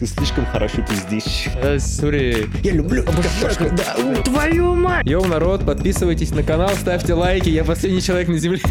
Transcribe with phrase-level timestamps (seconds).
[0.00, 1.48] Ты слишком хорошо пиздишь.
[1.56, 2.48] Э, Sorry.
[2.62, 3.96] Я люблю обожаю, да.
[4.02, 4.22] у.
[4.22, 5.06] Твою мать!
[5.06, 8.62] Yo, народ, подписывайтесь на канал, ставьте лайки, я последний человек на земле.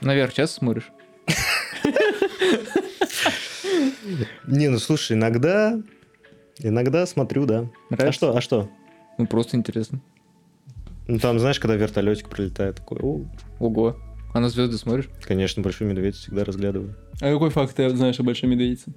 [0.00, 0.90] Наверх сейчас смотришь?
[4.48, 5.80] Не, ну слушай, иногда...
[6.58, 7.60] Иногда смотрю, да.
[7.90, 8.12] А Нравится?
[8.12, 8.68] что, а что?
[9.18, 10.00] Ну, просто интересно.
[11.08, 13.24] Ну там, знаешь, когда вертолетик пролетает, такой, о,
[13.58, 13.96] Ого.
[14.32, 15.08] А на звезды смотришь?
[15.26, 16.94] конечно, большой медведь всегда разглядываю.
[17.20, 18.94] А какой факт ты знаешь о большой медведице?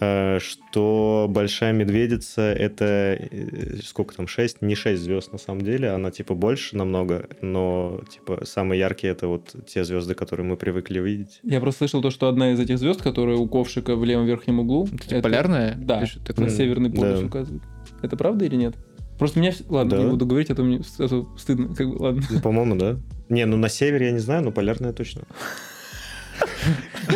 [0.00, 2.84] Э, Что большая медведица это
[3.18, 4.62] э, сколько там, 6?
[4.62, 9.26] Не 6 звезд на самом деле, она типа больше намного, но типа самые яркие это
[9.26, 11.40] вот те звезды, которые мы привыкли видеть.
[11.42, 14.60] Я просто слышал то, что одна из этих звезд, которая у ковшика в левом верхнем
[14.60, 15.74] углу, Это типа полярная?
[15.76, 16.04] Да.
[16.24, 16.46] Такое?
[16.46, 17.26] на северный полюс да.
[17.26, 17.62] указывает.
[18.00, 18.76] Это правда или нет?
[19.18, 19.52] Просто меня...
[19.68, 20.02] Ладно, Да.
[20.04, 21.74] не буду говорить, а то мне а то стыдно.
[21.74, 22.22] Как бы, ладно.
[22.30, 22.96] Ну, по-моему, да.
[23.28, 25.22] Не, ну на севере я не знаю, но полярная точно.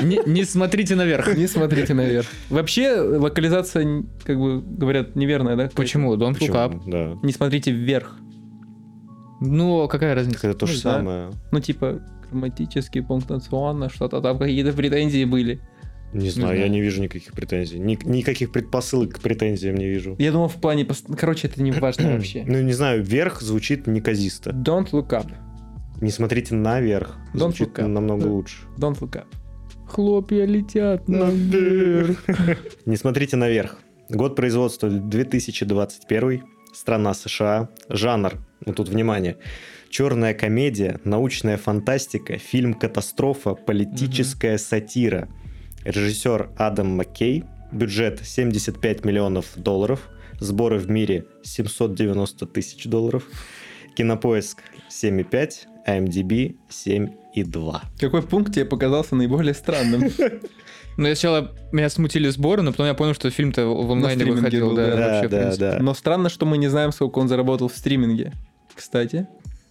[0.03, 1.37] Не, не смотрите наверх.
[1.37, 2.27] Не смотрите наверх.
[2.51, 5.71] Вообще, локализация, как бы говорят, неверная, да?
[5.75, 6.15] Почему?
[6.17, 6.57] Don't look Почему?
[6.57, 6.81] up.
[6.87, 7.19] Да.
[7.23, 8.17] Не смотрите вверх.
[9.41, 10.49] Ну, какая разница?
[10.49, 10.97] Это то же Ну, да.
[10.97, 11.31] самое.
[11.51, 12.01] Ну, типа,
[12.31, 15.61] грамматически, пунктуационно, что-то там, какие-то претензии были.
[16.13, 16.71] Не знаю, я знаю.
[16.73, 17.79] не вижу никаких претензий.
[17.79, 20.15] Ни- никаких предпосылок к претензиям не вижу.
[20.19, 20.87] Я думал, в плане...
[21.19, 22.45] Короче, это не важно вообще.
[22.47, 24.51] Ну, не знаю, вверх звучит неказисто.
[24.51, 25.31] Don't look up.
[26.01, 27.17] Не смотрите наверх.
[27.35, 27.87] Don't Звучит look up.
[27.87, 28.29] намного Да.
[28.31, 28.57] лучше.
[28.79, 29.27] Don't look up.
[29.87, 32.25] Хлопья летят Наверх.
[32.87, 33.79] Не смотрите наверх.
[34.09, 36.43] Год производства 2021.
[36.73, 37.69] Страна США.
[37.89, 38.35] Жанр.
[38.65, 39.37] Ну тут внимание.
[39.91, 45.29] Черная комедия, научная фантастика, фильм катастрофа, политическая сатира.
[45.85, 47.45] Режиссер Адам Маккей.
[47.73, 50.09] Бюджет 75 миллионов долларов.
[50.41, 53.25] Сборы в мире 790 тысяч долларов.
[53.97, 54.59] Кинопоиск
[54.91, 55.51] 7,5.
[55.87, 57.81] IMDb 7,2.
[57.99, 60.05] Какой пункт тебе показался наиболее странным?
[60.99, 64.69] Ну, я сначала меня смутили сборы, но потом я понял, что фильм-то в онлайне выходил.
[64.69, 64.97] был, Да, да.
[64.97, 65.71] вообще, Да, в да, принципе.
[65.71, 65.79] да.
[65.81, 68.35] Но странно, что мы не знаем, сколько он заработал в стриминге.
[68.75, 69.27] Кстати,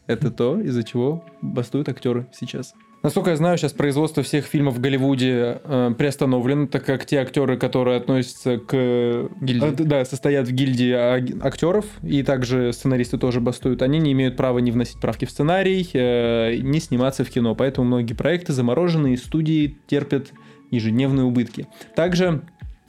[0.07, 2.73] это то, из-за чего бастуют актеры сейчас.
[3.03, 7.57] Насколько я знаю, сейчас производство всех фильмов в Голливуде э, приостановлено, так как те актеры,
[7.57, 9.29] которые относятся к...
[9.41, 9.81] Гильдии.
[9.81, 14.37] э, да, состоят в гильдии аг- актеров, и также сценаристы тоже бастуют, они не имеют
[14.37, 17.55] права не вносить правки в сценарий, э, не сниматься в кино.
[17.55, 20.31] Поэтому многие проекты заморожены, и студии терпят
[20.69, 21.67] ежедневные убытки.
[21.95, 22.43] Также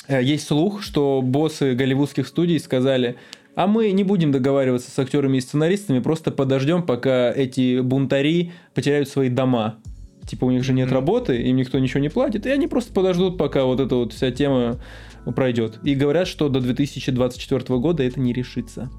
[0.08, 3.16] э, есть слух, что боссы голливудских студий сказали,
[3.54, 9.08] а мы не будем договариваться с актерами и сценаристами, просто подождем, пока эти бунтари потеряют
[9.08, 9.78] свои дома.
[10.26, 13.38] Типа у них же нет работы, им никто ничего не платит, и они просто подождут,
[13.38, 14.80] пока вот эта вот вся тема
[15.34, 15.78] пройдет.
[15.84, 18.90] И говорят, что до 2024 года это не решится.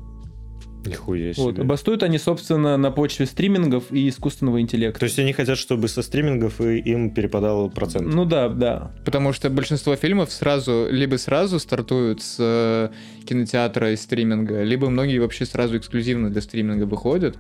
[0.85, 1.44] Нихуя себе.
[1.44, 1.57] Вот.
[1.59, 5.00] Бастуют они, собственно, на почве стримингов и искусственного интеллекта.
[5.00, 8.13] То есть они хотят, чтобы со стримингов и им перепадал процент.
[8.13, 8.91] Ну да, да.
[9.05, 12.90] Потому что большинство фильмов сразу, либо сразу стартуют с э,
[13.25, 17.38] кинотеатра и стриминга, либо многие вообще сразу эксклюзивно для стриминга выходят.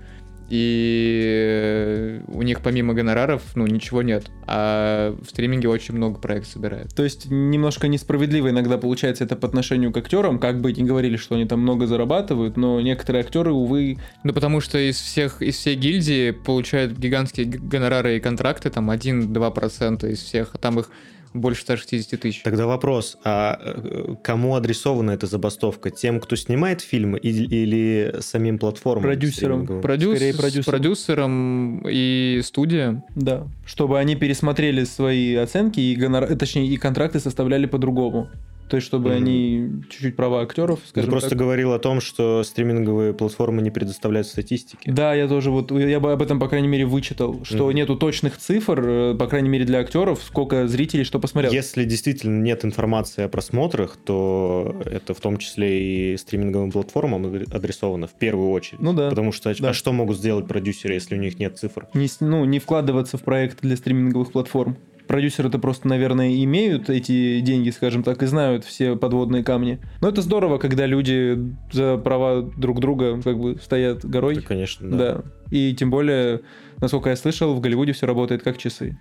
[0.49, 4.29] И э, у них помимо гонораров, ну, ничего нет.
[4.45, 6.93] А в стриминге очень много проектов собирают.
[6.93, 11.17] То есть немножко несправедливо иногда получается это по отношению к актерам, как бы не говорили,
[11.17, 15.55] что они там много зарабатывают, но некоторые актеры, увы, Ну, потому что из всех, из
[15.55, 20.89] всей гильдии получают гигантские гонорары и контракты, там 1-2% из всех, а там их
[21.33, 22.41] больше 160 тысяч.
[22.43, 25.89] Тогда вопрос, а э, кому адресована эта забастовка?
[25.89, 29.03] Тем, кто снимает фильмы или, или самим платформам?
[29.03, 29.81] Продюсерам.
[29.81, 30.15] Продюс...
[30.15, 30.63] Скорее с продюсером.
[30.65, 33.03] продюсером и студия.
[33.15, 36.35] да, чтобы они пересмотрели свои оценки и гонор...
[36.35, 38.29] точнее и контракты составляли по-другому.
[38.69, 39.17] То есть, чтобы Мгм.
[39.17, 41.37] они чуть-чуть права актеров, Ты скажем просто так.
[41.37, 44.89] говорил о том, что стриминговые платформы не предоставляют статистики.
[44.89, 47.75] Да, я тоже вот, я бы об этом, по крайней мере, вычитал, что Мгм.
[47.75, 51.51] нету точных цифр, э, по крайней мере, для актеров, сколько зрителей что посмотрел.
[51.51, 57.53] Если действительно нет информации о просмотрах, то это в том числе и стриминговым платформам адре-
[57.53, 58.79] адресовано в первую очередь.
[58.81, 59.09] Ну да.
[59.09, 59.69] Потому что Да.
[59.69, 61.87] а что могут сделать продюсеры, если у них нет цифр?
[61.93, 64.77] не, ну, не вкладываться в проект для стриминговых платформ.
[65.07, 69.79] Продюсеры-то просто, наверное, имеют эти деньги, скажем так, и знают все подводные камни.
[70.01, 71.37] Но это здорово, когда люди
[71.71, 74.35] за права друг друга как бы стоят горой.
[74.35, 74.97] Да, конечно, да.
[74.97, 75.23] да.
[75.51, 76.41] И тем более,
[76.77, 78.97] насколько я слышал, в Голливуде все работает как часы.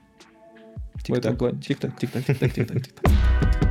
[1.07, 1.39] В этом Тик-так.
[1.39, 1.61] плане.
[1.61, 3.13] Тик-так, тик-так, тик-так, тик-так, тик-так.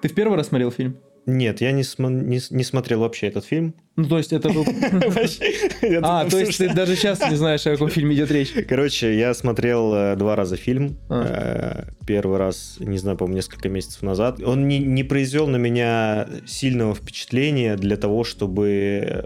[0.00, 0.96] Ты в первый раз смотрел фильм?
[1.28, 3.74] Нет, я не, смо- не не смотрел вообще этот фильм.
[3.96, 4.64] Ну, то есть это был...
[6.02, 8.50] А, то есть ты даже сейчас не знаешь, о каком фильме идет речь.
[8.66, 10.96] Короче, я смотрел э, два раза фильм.
[11.10, 11.84] А.
[11.86, 14.42] Э, Первый раз, не знаю, по-моему, несколько месяцев назад.
[14.42, 19.24] Он не, не произвел на меня сильного впечатления для того, чтобы э,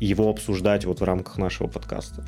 [0.00, 2.26] его обсуждать вот в рамках нашего подкаста.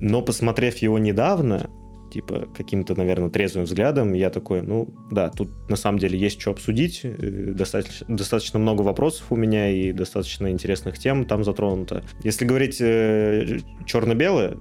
[0.00, 1.70] Но посмотрев его недавно,
[2.10, 6.50] типа каким-то, наверное, трезвым взглядом, я такой, ну да, тут на самом деле есть что
[6.50, 12.02] обсудить, э, достаточно, достаточно много вопросов у меня и достаточно интересных тем там затронуто.
[12.24, 14.56] Если говорить э, черно-белое,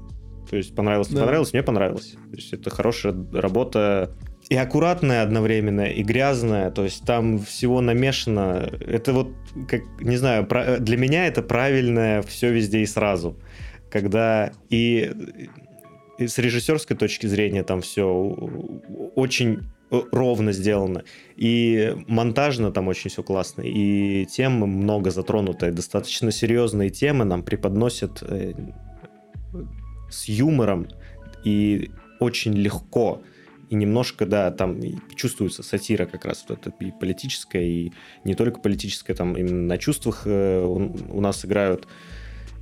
[0.49, 1.21] то есть понравилось, не Да.
[1.21, 2.15] понравилось, мне понравилось.
[2.31, 4.15] То есть это хорошая работа
[4.49, 8.69] и аккуратная одновременно, и грязная, то есть там всего намешано.
[8.79, 9.29] Это вот,
[9.67, 10.47] как, не знаю,
[10.79, 13.37] для меня это правильное все везде и сразу.
[13.91, 15.11] Когда и,
[16.27, 18.05] с режиссерской точки зрения там все
[19.15, 21.03] очень ровно сделано.
[21.35, 23.61] И монтажно там очень все классно.
[23.61, 25.67] И темы много затронуто.
[25.67, 28.53] И достаточно серьезные темы нам преподносят э,
[30.09, 30.87] с юмором
[31.43, 33.21] и очень легко.
[33.69, 34.79] И немножко, да, там
[35.15, 37.91] чувствуется сатира как раз вот это и политическая, и
[38.23, 41.87] не только политическая, там именно на чувствах э, у нас играют.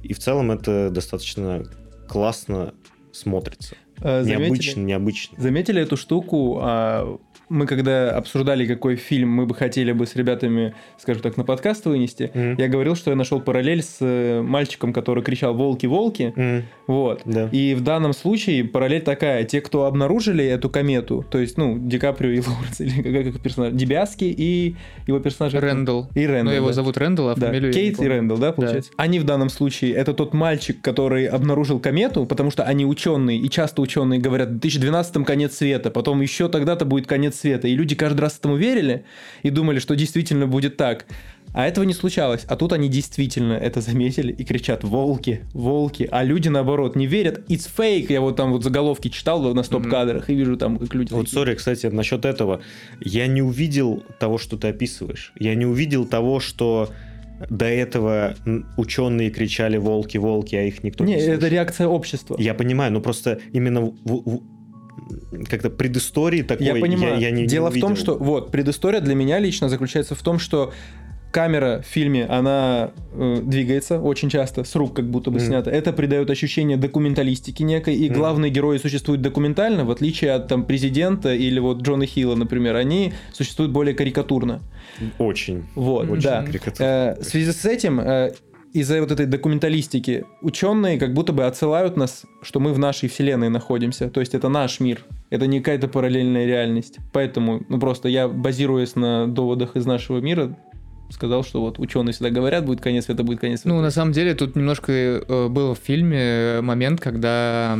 [0.04, 1.64] И в целом это достаточно
[2.08, 2.74] классно
[3.18, 3.76] смотрится.
[4.02, 4.44] Э, заметили?
[4.44, 5.42] Необычно, необычно.
[5.42, 6.60] Заметили эту штуку?
[6.62, 7.18] А,
[7.50, 11.86] Мы когда обсуждали, какой фильм мы бы хотели бы с ребятами, скажем так, на подкаст
[11.86, 12.56] вынести, Мгм.
[12.58, 17.22] я говорил, что я нашел параллель с э, мальчиком, который кричал «Волки, волки!» М, Вот.
[17.26, 17.48] Да.
[17.52, 19.44] И в данном случае параллель такая.
[19.46, 23.42] Те, кто обнаружили эту комету, то есть, ну, Ди Каприо и Лоуренс, или как, как
[23.42, 24.76] персонаж, Дебиаски и
[25.08, 25.54] его персонаж...
[25.54, 26.10] Рэндалл.
[26.16, 26.74] И Рэндалл, Ну, его да.
[26.74, 28.08] зовут Рэндалл, а Да, фамилию я не Кейт и.
[28.08, 28.92] Рэндалл, да, получается?
[28.98, 33.50] Они в данном случае, это тот мальчик, который обнаружил комету, потому что они ученые, и
[33.50, 37.68] часто ученые говорят, в 2012 конец света, потом еще тогда-то будет конец света.
[37.68, 39.04] И люди каждый раз этому верили
[39.44, 41.06] и думали, что действительно будет так.
[41.54, 42.44] А этого не случалось.
[42.48, 45.42] А тут они действительно это заметили и кричат «Волки!
[45.54, 47.40] Волки!» А люди, наоборот, не верят.
[47.50, 51.14] «It's fake!» Я вот там вот заголовки читал на стоп-кадрах и вижу там, как люди...
[51.14, 52.62] Вот, сори, кстати, насчет этого.
[53.00, 55.32] Я не увидел того, что ты описываешь.
[55.40, 56.90] Я не увидел того, что
[57.50, 58.36] до этого
[58.78, 61.34] ученые кричали «волки, волки», а их никто не, Не, слышал.
[61.36, 62.36] это реакция общества.
[62.40, 64.44] Я понимаю, но просто именно в- в-
[65.50, 67.20] как-то предыстории такой Я понимаю.
[67.20, 70.40] я, не, не Дело в том, что вот предыстория для меня лично заключается в том,
[70.40, 70.74] что
[71.32, 75.46] камера в фильме, она э, двигается очень часто, с рук как будто бы Мгм.
[75.48, 75.70] снята.
[75.70, 78.18] Это придает ощущение документалистики некой, и Мгм.
[78.20, 83.14] главные герои существуют документально, в отличие от там президента или вот Джона Хилла, например, они
[83.34, 84.62] существуют более карикатурно.
[85.20, 85.66] Очень.
[85.76, 86.44] Вот, Очень да.
[86.44, 86.86] карикатурно.
[87.18, 88.32] Э, в связи с этим, э,
[88.80, 93.50] из-за вот этой документалистики, ученые как будто бы отсылают нас, что мы в нашей вселенной
[93.50, 94.10] находимся.
[94.10, 95.04] То есть это наш мир.
[95.30, 96.98] Это не какая-то параллельная реальность.
[97.14, 100.56] Поэтому, ну просто я, базируясь на доводах из нашего мира,
[101.10, 103.76] сказал, что вот ученые всегда говорят, будет конец света, будет конец света.
[103.76, 107.78] Ну, на самом деле, тут немножко э, был в фильме момент, когда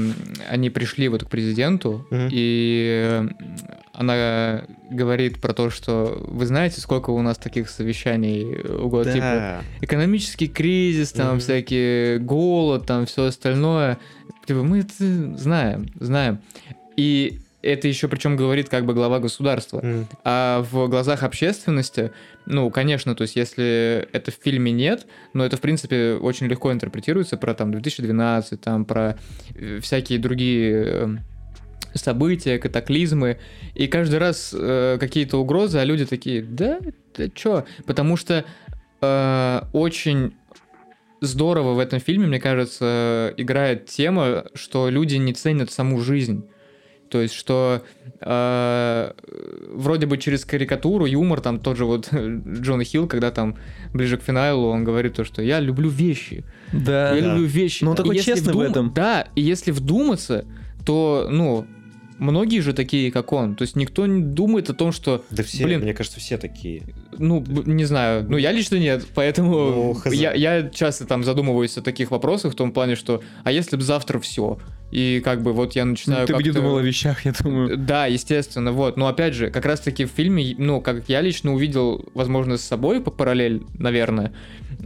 [0.50, 2.30] они пришли вот к президенту, Мгм.
[2.32, 3.28] и э,
[3.98, 9.20] она говорит про то, что вы знаете, сколько у нас таких совещаний в год, типа
[9.20, 9.62] Да.
[9.82, 11.40] экономический кризис, там Мгм.
[11.40, 13.98] всякие голод, там все остальное.
[14.46, 14.94] Типа, мы это
[15.38, 16.40] знаем, знаем.
[16.96, 19.82] И это еще причем говорит как бы глава государства.
[19.82, 20.08] М.
[20.24, 22.12] А в глазах общественности,
[22.46, 26.72] ну, конечно, то есть если это в фильме нет, но это, в принципе, очень легко
[26.72, 29.18] интерпретируется про там 2012, там про
[29.56, 31.08] э, всякие другие э,
[31.98, 33.38] события, катаклизмы,
[33.76, 36.80] и каждый раз э, какие-то угрозы, а люди такие, да,
[37.16, 37.66] да чё?
[37.86, 38.46] Потому что
[39.02, 40.34] э, очень
[41.22, 46.46] здорово в этом фильме, мне кажется, играет тема, что люди не ценят саму жизнь.
[47.10, 47.84] То есть, что
[48.20, 49.12] э,
[49.72, 53.56] вроде бы через карикатуру, юмор, там тот же вот Джон Хилл, когда там
[53.94, 56.44] ближе к финалу, он говорит то, что я люблю вещи.
[56.74, 57.16] да.
[57.16, 57.28] я да.
[57.30, 57.84] люблю вещи.
[57.86, 58.94] Но он И такой если честный в вдум- этом.
[58.94, 60.46] Да, и если вдуматься,
[60.86, 61.66] то, ну,
[62.18, 63.56] многие же такие, как он.
[63.56, 65.82] То есть никто не думает о том, что, Да все, Блин.
[65.82, 66.84] мне кажется, все такие.
[67.18, 70.14] ну, не знаю, ну, я лично нет, поэтому Ну, хз.
[70.14, 73.82] я, я часто там задумываюсь о таких вопросах в том плане, что, а если бы
[73.82, 74.58] завтра все?
[74.90, 77.76] И как бы вот я начинаю Ну, Ты бы не думал о вещах, я думаю.
[77.78, 78.96] Да, естественно, вот.
[78.96, 83.02] Но опять же, как раз-таки в фильме, ну, как я лично увидел, возможно, с собой
[83.02, 84.32] по параллель, наверное.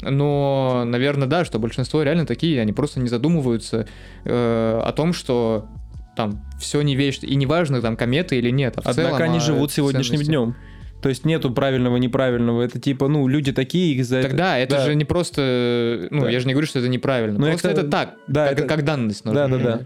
[0.01, 3.87] Но, наверное, да, что большинство реально такие, они просто не задумываются
[4.25, 5.67] э, о том, что
[6.15, 8.73] там все не вечно, и неважно, там кометы или нет.
[8.77, 10.27] А Однако целом, они а живут сегодняшним ценности.
[10.29, 10.55] днем.
[11.01, 12.61] То есть нету правильного, неправильного.
[12.61, 14.85] Это типа, ну, люди такие, их за Тогда это Да.
[14.85, 16.29] же не просто, ну, Да.
[16.29, 17.39] я же не говорю, что это неправильно.
[17.39, 19.23] Ну, просто это- это, так, да, как, это- как данность.
[19.25, 19.79] Да, да, да.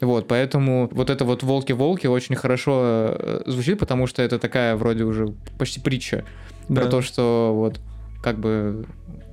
[0.00, 5.04] Вот, поэтому вот это вот волки-волки очень хорошо э, звучит, потому что это такая вроде
[5.04, 5.28] уже
[5.58, 6.24] почти притча
[6.68, 6.82] Да.
[6.82, 7.80] про то, что вот
[8.22, 8.84] как бы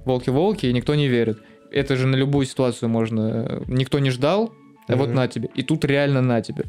[0.05, 1.39] волки-волки, и никто не верит.
[1.71, 3.45] Это же на любую ситуацию можно...
[3.49, 4.53] э, Никто не ждал,
[4.87, 5.49] а вот на тебе.
[5.55, 6.65] И тут реально на тебе.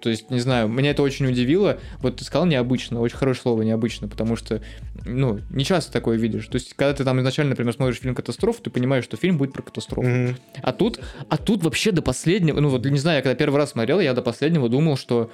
[0.00, 1.78] То есть, не знаю, меня это очень удивило.
[1.98, 4.62] Вот ты сказал необычно, очень хорошее слово необычно, потому что,
[5.04, 6.46] ну, не часто такое видишь.
[6.46, 9.52] То есть, когда ты там изначально, например, смотришь фильм «Катастрофу», ты понимаешь, что фильм будет
[9.54, 10.08] про катастрофу.
[10.08, 10.36] Мгм.
[10.62, 13.72] А тут, а тут вообще до последнего, ну вот не знаю, я когда первый раз
[13.72, 15.32] смотрел, я до последнего думал, что,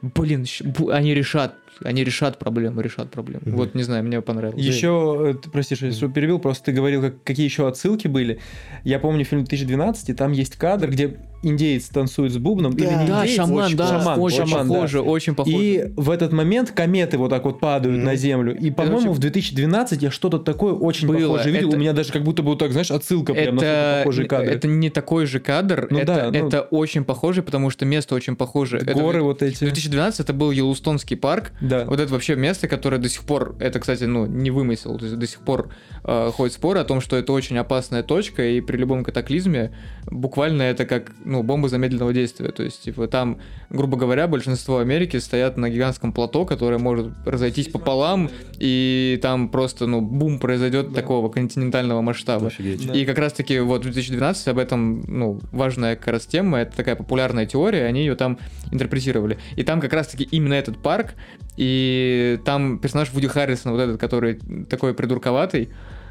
[0.00, 0.46] блин,
[0.90, 3.42] они решат, они решат проблему, решат проблему.
[3.44, 3.56] Мгм.
[3.56, 4.64] Вот не знаю, мне понравилось.
[4.64, 8.08] Еще, э, ты, прости, что я всё перебил, просто ты говорил, как- какие еще отсылки
[8.08, 8.40] были.
[8.82, 12.72] Я помню фильм 2012, и там есть кадр, где индеец танцует с бубном.
[12.74, 14.74] или не Да, индеец, шаман, очень- да, шаман, очень шаман, да.
[14.74, 15.56] похоже, очень похоже.
[15.56, 18.04] И в этот момент кометы вот так вот падают Мгм.
[18.06, 18.56] на землю.
[18.56, 21.16] И, по-моему, в 2012 я что-то такое очень Было.
[21.16, 21.68] похожее видел.
[21.68, 24.28] Это- У меня даже как будто бы вот так, знаешь, отсылка прям на это, похожие
[24.28, 24.50] кадры.
[24.52, 28.14] это не такой же кадр, Ну это, да, ну- это очень похоже, потому что место
[28.14, 28.78] очень похоже.
[28.78, 29.58] Это Горы в- вот эти.
[29.64, 31.84] 2012 это был Йеллоустонский парк, Да.
[31.84, 35.18] Вот это вообще место, которое до сих пор, это, кстати, ну, не вымысел, то есть
[35.18, 35.70] до сих пор
[36.04, 39.70] э, ходят споры о том, что это очень опасная точка, и при любом катаклизме
[40.10, 43.38] буквально это как, ну, бомба замедленного действия, то есть, типа, там,
[43.70, 49.86] грубо говоря, большинство Америки стоят на гигантском плато, которое может разойтись пополам, и там просто,
[49.86, 52.48] ну, бум произойдет такого континентального масштаба.
[52.48, 52.86] Офигеть.
[52.86, 52.94] Да.
[52.94, 56.96] И как раз-таки вот в 2012 об этом, ну, важная как раз тема, это такая
[56.96, 58.38] популярная теория, они ее там
[58.72, 59.38] интерпретировали.
[59.54, 61.14] И там как раз-таки именно этот парк,
[61.56, 65.68] и там персонаж Вуди Харрисон, вот этот, который такой придурковатый,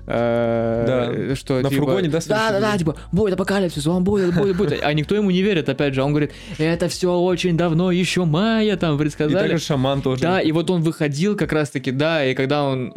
[0.09, 1.35] Да.
[1.35, 4.79] что На типа, фургоне, да, да, да, да, типа, будет апокалипсис, он будет, будет, будет.
[4.81, 8.75] А никто ему не верит, опять же, он говорит, это все очень давно, еще мая
[8.75, 9.49] там И предсказали.
[9.49, 10.21] также шаман тоже.
[10.21, 12.93] Да, и вот он выходил как раз-таки, да, и когда он...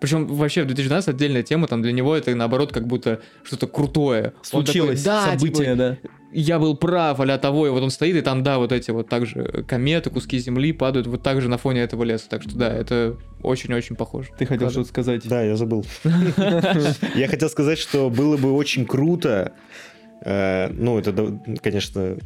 [0.00, 4.32] причем вообще в 2012 отдельная тема, там для него это наоборот как будто что-то крутое.
[4.52, 5.98] Он такой, Случилось да, событие, типа, да.
[6.32, 9.08] я был прав, а того, и вот он стоит, и там, да, вот эти вот
[9.08, 12.28] также кометы, куски земли падают вот так же на фоне этого леса.
[12.30, 14.30] Так что да, это очень-очень похоже.
[14.38, 15.28] Ты хотел что-то сказать.
[15.28, 15.84] Да, я забыл.
[17.14, 19.52] Я хотел сказать, что было бы очень круто,
[20.24, 22.16] э, ну, это, конечно,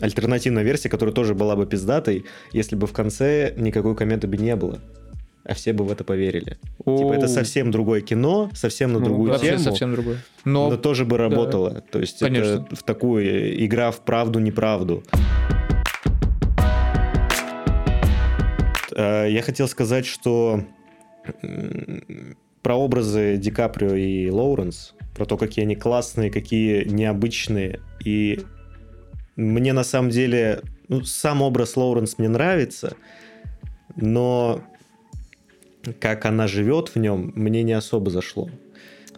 [0.00, 4.56] альтернативная версия, которая тоже была бы пиздатой, если бы в конце никакой кометы бы не
[4.56, 4.80] было.
[5.44, 6.58] А все бы в это поверили.
[6.78, 9.60] Типа это совсем другое кино, совсем на Ну, другую Вообще тему.
[9.60, 10.18] совсем другое.
[10.44, 11.82] Но Но, тоже бы работало.
[11.90, 12.64] То есть Конечно.
[12.66, 15.02] это в такую игра в правду-неправду.
[18.94, 20.62] Э, Я хотел сказать, что
[22.62, 27.80] про образы Ди Каприо и Лоуренс, про то, какие они классные, какие необычные.
[28.04, 28.40] И
[29.36, 32.94] мне на самом деле ну, сам образ Лоуренс мне нравится,
[33.96, 34.62] но
[36.00, 38.48] как она живет в нем, мне не особо зашло.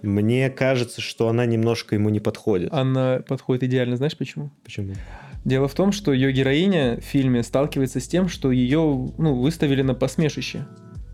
[0.03, 2.73] Мне кажется, что она немножко ему не подходит.
[2.73, 4.51] Она подходит идеально, знаешь почему?
[4.65, 4.95] Почему?
[5.45, 8.81] Дело в том, что ее героиня в фильме сталкивается с тем, что ее
[9.19, 10.67] ну, выставили на посмешище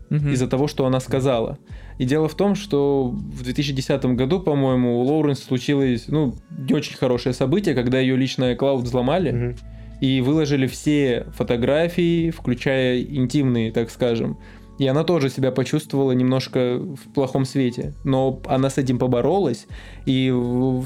[0.09, 0.31] Мгм.
[0.33, 1.59] из-за того, что она сказала.
[1.99, 6.97] И дело в том, что в 2010 году, по-моему, у Лоуренс случилось ну, не очень
[6.97, 9.55] хорошее событие, когда ее личный клауд взломали Мгм.
[10.01, 14.39] и выложили все фотографии, включая интимные, так скажем.
[14.79, 17.93] И она тоже себя почувствовала немножко в плохом свете.
[18.03, 19.67] Но она с этим поборолась.
[20.05, 20.33] И,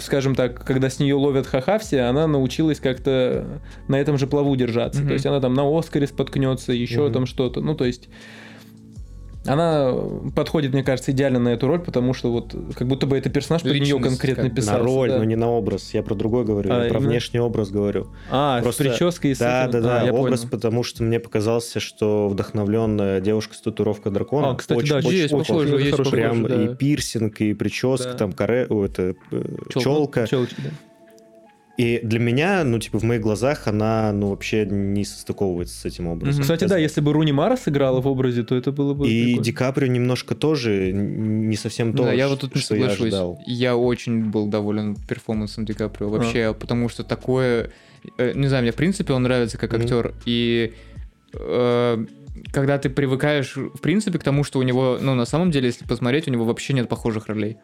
[0.02, 4.56] скажем так, когда с нее ловят ха-ха все, она научилась как-то на этом же плаву
[4.56, 5.00] держаться.
[5.00, 5.08] Мгм.
[5.10, 7.14] То есть она там на Оскаре споткнется, еще Мгм.
[7.14, 7.62] там что-то.
[7.62, 8.10] Ну, то есть
[9.46, 9.94] она
[10.36, 13.62] подходит, мне кажется, идеально на эту роль, потому что вот как будто бы это персонаж
[13.64, 14.80] под нее конкретно писался.
[14.80, 15.18] на роль, да.
[15.18, 15.94] но не на образ.
[15.94, 17.10] Я про другой говорю, А, я про именно?
[17.12, 18.08] внешний образ говорю.
[18.32, 19.82] А, Просто- с прической и с Да, этим?
[19.84, 20.52] да, А, я образ, понял.
[20.52, 24.52] потому что мне показался, что вдохновленная девушка с татуировкой дракона.
[24.52, 26.64] А, кстати, очень, да, очень, есть очень похоже, есть хороший похоже, Прям да.
[26.64, 28.14] и пирсинг, и прическа, Да.
[28.18, 29.16] там каре, это
[29.70, 29.80] Чёлка.
[29.80, 30.28] челка.
[30.28, 30.70] Челочки, да.
[31.76, 36.06] И для меня, ну, типа, в моих глазах она, ну, вообще не состыковывается с этим
[36.08, 36.36] образом.
[36.36, 36.42] Мгм.
[36.44, 39.44] Кстати, да, если бы Руни Мара сыграла в образе, то это было бы И прикольно.
[39.44, 43.02] Ди Каприо немножко тоже не совсем то, да, я вот тут не что я соглашусь.
[43.08, 43.40] ожидал.
[43.48, 46.54] Я очень был доволен перформансом Ди Каприо вообще, А.
[46.54, 47.72] потому что такое...
[48.20, 49.82] э, Не знаю, мне в принципе он нравится как Мгм.
[49.82, 50.74] актер, и
[51.34, 52.06] э,
[52.52, 55.86] когда ты привыкаешь, в принципе, к тому, что у него, ну, на самом деле, если
[55.86, 57.58] посмотреть, у него вообще нет похожих ролей.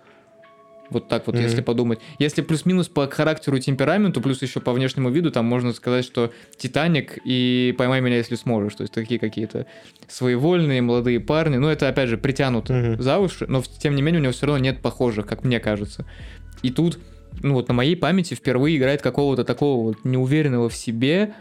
[0.89, 1.43] Вот так вот, Мгм.
[1.43, 1.99] если подумать.
[2.17, 6.31] Если плюс-минус по характеру и темпераменту, плюс еще по внешнему виду, там можно сказать, что
[6.57, 8.75] Титаник и Поймай меня, если сможешь.
[8.75, 9.65] То есть такие какие-то
[10.07, 11.57] своевольные молодые парни.
[11.57, 13.01] Ну, это, опять же, притянуто Мгм.
[13.01, 16.05] за уши, но тем не менее у него все равно нет похожих, как мне кажется.
[16.63, 16.97] И тут,
[17.43, 21.33] ну вот на моей памяти впервые играет какого-то такого вот неуверенного в себе,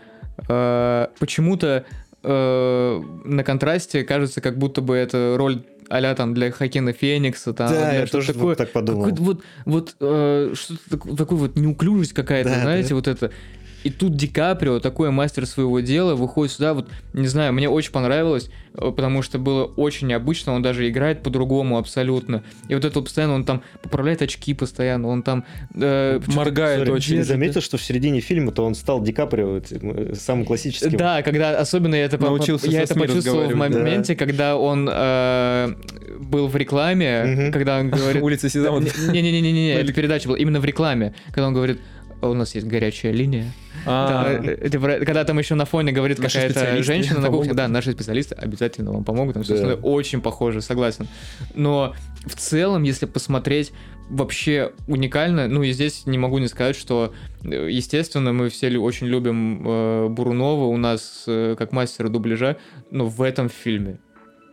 [0.49, 1.85] э, почему-то
[2.23, 7.69] э, на контрасте кажется, как будто бы это роль а там для Хакина Феникса, там,
[7.71, 8.47] Да, для я тоже такое.
[8.49, 9.05] вот так подумал.
[9.05, 12.95] Какой-то вот, вот э, что-то так- такой вот неуклюжесть какая-то, Да, знаете, да.
[12.97, 13.31] вот это.
[13.85, 17.93] И тут Ди Каприо, такой мастер своего дела, выходит сюда, вот, не знаю, мне очень
[17.93, 22.43] понравилось, э, потому что было очень необычно, он даже играет по-другому абсолютно.
[22.69, 25.45] И вот это постоянно, он там поправляет очки постоянно, он там...
[25.75, 27.17] э, Моргает Sorry, очень.
[27.17, 30.97] Ты заметил, что в середине фильма-то он стал Ди Каприо э, самым классическим?
[30.97, 33.79] Да, когда особенно я это, Научился я это почувствовал в разговаривать, да.
[33.85, 35.75] моменте, когда он э,
[36.19, 37.53] был в рекламе, Мгм.
[37.53, 38.23] когда он говорит...
[38.29, 38.81] Улица Сезама.
[38.81, 43.13] Не-не-не, это передача была именно в рекламе, когда он говорит, «А у нас есть горячая
[43.13, 43.53] линия.
[43.87, 47.55] А, Да, э, про- когда там еще на фоне говорит Наши какая-то женщина на кухне,
[47.55, 49.75] да, наши специалисты обязательно вам помогут, там все Да.
[49.75, 51.07] очень похоже, согласен.
[51.55, 51.95] Но
[52.27, 53.73] в целом, если посмотреть,
[54.11, 57.13] вообще уникально, ну и здесь не могу не сказать, что,
[57.45, 62.57] э, естественно, мы все очень любим э, Бурунова у нас э, как мастера дубляжа,
[62.91, 63.99] но в этом фильме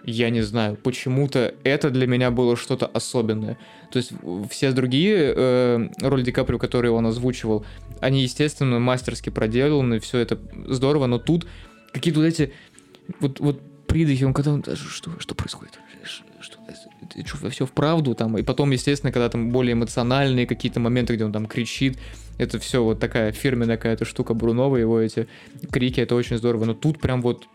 [0.06, 3.58] я не знаю, почему-то это для меня было что-то особенное.
[3.92, 4.12] То есть
[4.50, 7.66] все другие э, роли Ди Каприо, которые он озвучивал,
[8.00, 11.48] они, естественно, мастерски проделаны, все это здорово, но тут
[11.92, 12.54] какие-то вот эти
[13.20, 15.80] вот, вот придыхи, он когда он, «Да что, что происходит?
[16.04, 18.38] Что, это что, все вправду там?
[18.38, 21.98] И потом, естественно, когда там более эмоциональные какие-то моменты, где он там кричит,
[22.38, 25.28] это все вот такая фирменная какая-то штука Брунова, его эти
[25.72, 26.66] крики, это очень здорово.
[26.66, 27.48] Но тут прям вот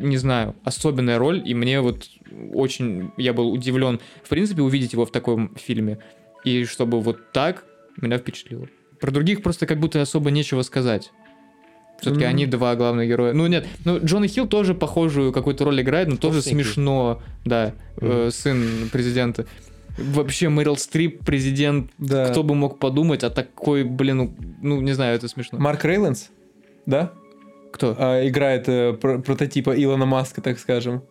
[0.00, 2.08] не знаю, особенная роль, и мне вот
[2.52, 5.98] очень, я был удивлен, в принципе, увидеть его в таком фильме,
[6.44, 7.64] и чтобы вот так
[8.00, 8.68] меня впечатлило.
[9.00, 11.10] Про других просто как будто особо нечего сказать.
[12.00, 12.30] Все-таки Мгм.
[12.34, 13.32] они два главных героя.
[13.32, 18.22] Ну нет, ну Джона Хилл тоже похожую какую-то роль играет, но тоже смешно, да, э,
[18.24, 18.30] Мгм.
[18.30, 19.46] сын президента.
[19.96, 22.28] Вообще Мэрил Стрип, президент, да.
[22.28, 25.58] кто бы мог подумать, а такой, блин, ну, ну, не знаю, это смешно.
[25.58, 26.28] Марк Рейландс,
[26.84, 27.12] да?
[27.76, 27.94] Кто?
[27.98, 31.02] А, играет э, про- прототипа Илона Маска, так скажем.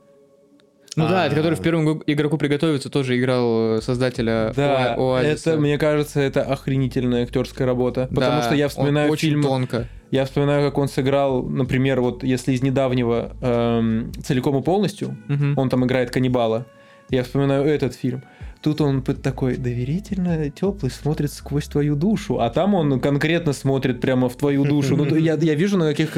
[0.98, 1.26] Ну да, А.
[1.28, 5.52] это который в первом игроку приготовиться тоже играл э, создателя Да, Оа- Оазиса.
[5.52, 8.08] это, мне кажется, это охренительная актерская работа.
[8.10, 9.88] Потому Да, что я он вспоминаю очень фильм, тонко.
[10.12, 15.54] я вспоминаю, как он сыграл, например, вот если из недавнего эм, целиком и полностью, Мгм.
[15.58, 16.66] он там играет каннибала.
[17.10, 18.24] Я вспоминаю этот фильм.
[18.66, 24.28] Тут он такой доверительно теплый, смотрит сквозь твою душу, а там он конкретно смотрит прямо
[24.28, 24.98] в твою душу.
[24.98, 26.18] Ну, я, я вижу, на каких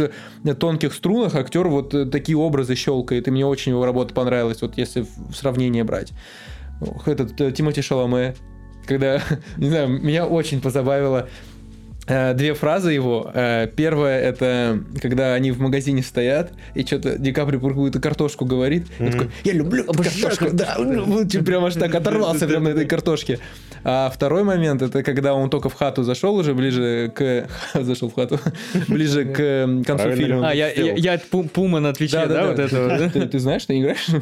[0.58, 4.78] тонких струнах актер вот э, такие образы щелкает, и мне очень его работа понравилась, вот
[4.78, 6.14] если в сравнение брать.
[7.06, 8.34] Этот э, Тимоти Шаломе,
[8.86, 9.22] когда,
[9.58, 11.28] не знаю, меня очень позабавило
[12.08, 13.30] две фразы его.
[13.34, 18.46] Э, Первая это когда они в магазине стоят, и что-то Ди Каприо про какую-то картошку
[18.46, 18.88] говорит.
[19.00, 19.12] Мгм.
[19.12, 20.48] такой, я люблю эту картошку.
[20.54, 23.40] Да, ну, типа, прям аж так оторвался прям на этой картошке.
[23.84, 27.48] А второй момент, это когда он только в хату зашел уже ближе к...
[27.74, 28.40] Зашел в хату.
[28.88, 30.50] Ближе к концу фильма.
[30.50, 33.14] А, я, я, я Пу- Пума на Твиче, да, вот это вот?
[33.14, 34.08] Ты, ты знаешь, ты играешь?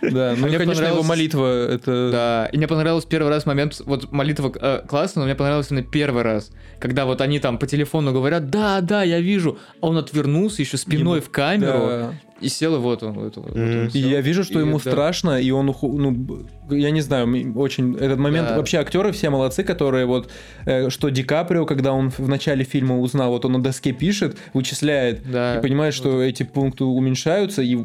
[0.00, 2.10] Да, ну, мне конечно, его понравилось- молитва, это...
[2.10, 5.86] Да, и мне понравился первый раз момент, вот молитва э, классно, но мне понравился именно
[5.86, 9.98] первый раз, когда вот они там по телефону говорят, да, да, я вижу, а он
[9.98, 12.14] отвернулся еще спиной в камеру.
[12.40, 13.12] И сел, и вот он.
[13.14, 13.90] Вот, он, вот он Мгм.
[13.92, 14.90] И я вижу, что И ему да.
[14.90, 18.48] страшно, и он, уху- ну, я не знаю, очень этот момент.
[18.48, 18.56] Да.
[18.56, 20.30] Вообще актеры все молодцы, которые вот,
[20.66, 24.36] э, что Ди Каприо, когда он в начале фильма узнал, вот он на доске пишет,
[24.54, 25.58] вычисляет Да.
[25.58, 27.78] и понимает, что эти пункты уменьшаются, и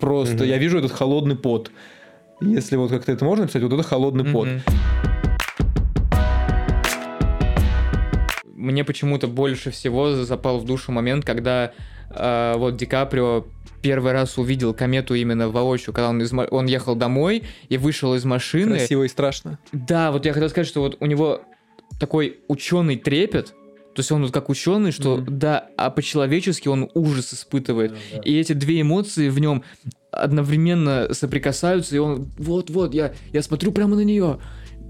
[0.00, 0.44] просто Мгм.
[0.44, 1.70] я вижу этот холодный пот.
[2.40, 4.48] Если вот как-то это можно написать, вот это холодный пот.
[8.58, 11.72] Мне почему-то больше всего запал в душу момент, когда
[12.10, 13.44] э, вот Ди Каприо
[13.82, 18.24] первый раз увидел комету именно воочию, когда он, из он ехал домой и вышел из
[18.24, 18.78] машины.
[18.78, 19.58] Красиво и страшно.
[19.72, 21.42] Да, вот я хотел сказать, что вот у него
[22.00, 23.54] такой ученый трепет,
[23.94, 25.38] то есть он вот как ученый, что Мгм.
[25.38, 27.94] да, а по-человечески он ужас испытывает.
[28.24, 29.62] И эти две эмоции в нем
[30.10, 34.38] одновременно соприкасаются, и он вот-вот, я, я смотрю прямо на нее.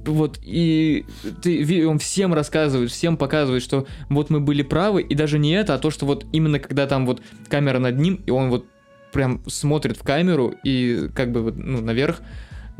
[0.09, 1.05] Вот, и
[1.43, 5.75] ты, он всем рассказывает, всем показывает, что вот мы были правы, и даже не это,
[5.75, 8.65] а то, что вот именно когда там вот камера над ним, и он вот
[9.13, 12.21] прям смотрит в камеру, и как бы вот, ну, наверх,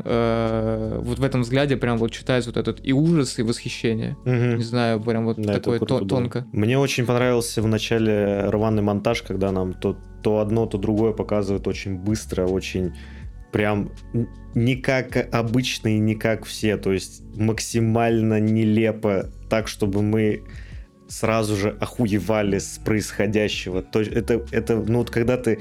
[0.03, 4.15] э, вот в этом взгляде прям вот читается вот этот и ужас, и восхищение.
[4.25, 4.57] Мгм.
[4.57, 6.09] Не знаю, прям вот Да, такое круто то- было.
[6.21, 6.45] тонко.
[6.51, 11.67] Мне очень понравился в начале рваный монтаж, когда нам то, то одно, то другое показывают
[11.67, 12.93] очень быстро, очень
[13.51, 13.91] прям
[14.55, 20.43] не как обычные, не как все, то есть максимально нелепо, так, чтобы мы
[21.07, 23.81] сразу же охуевали с происходящего.
[23.81, 25.59] То есть это, это, ну вот когда ты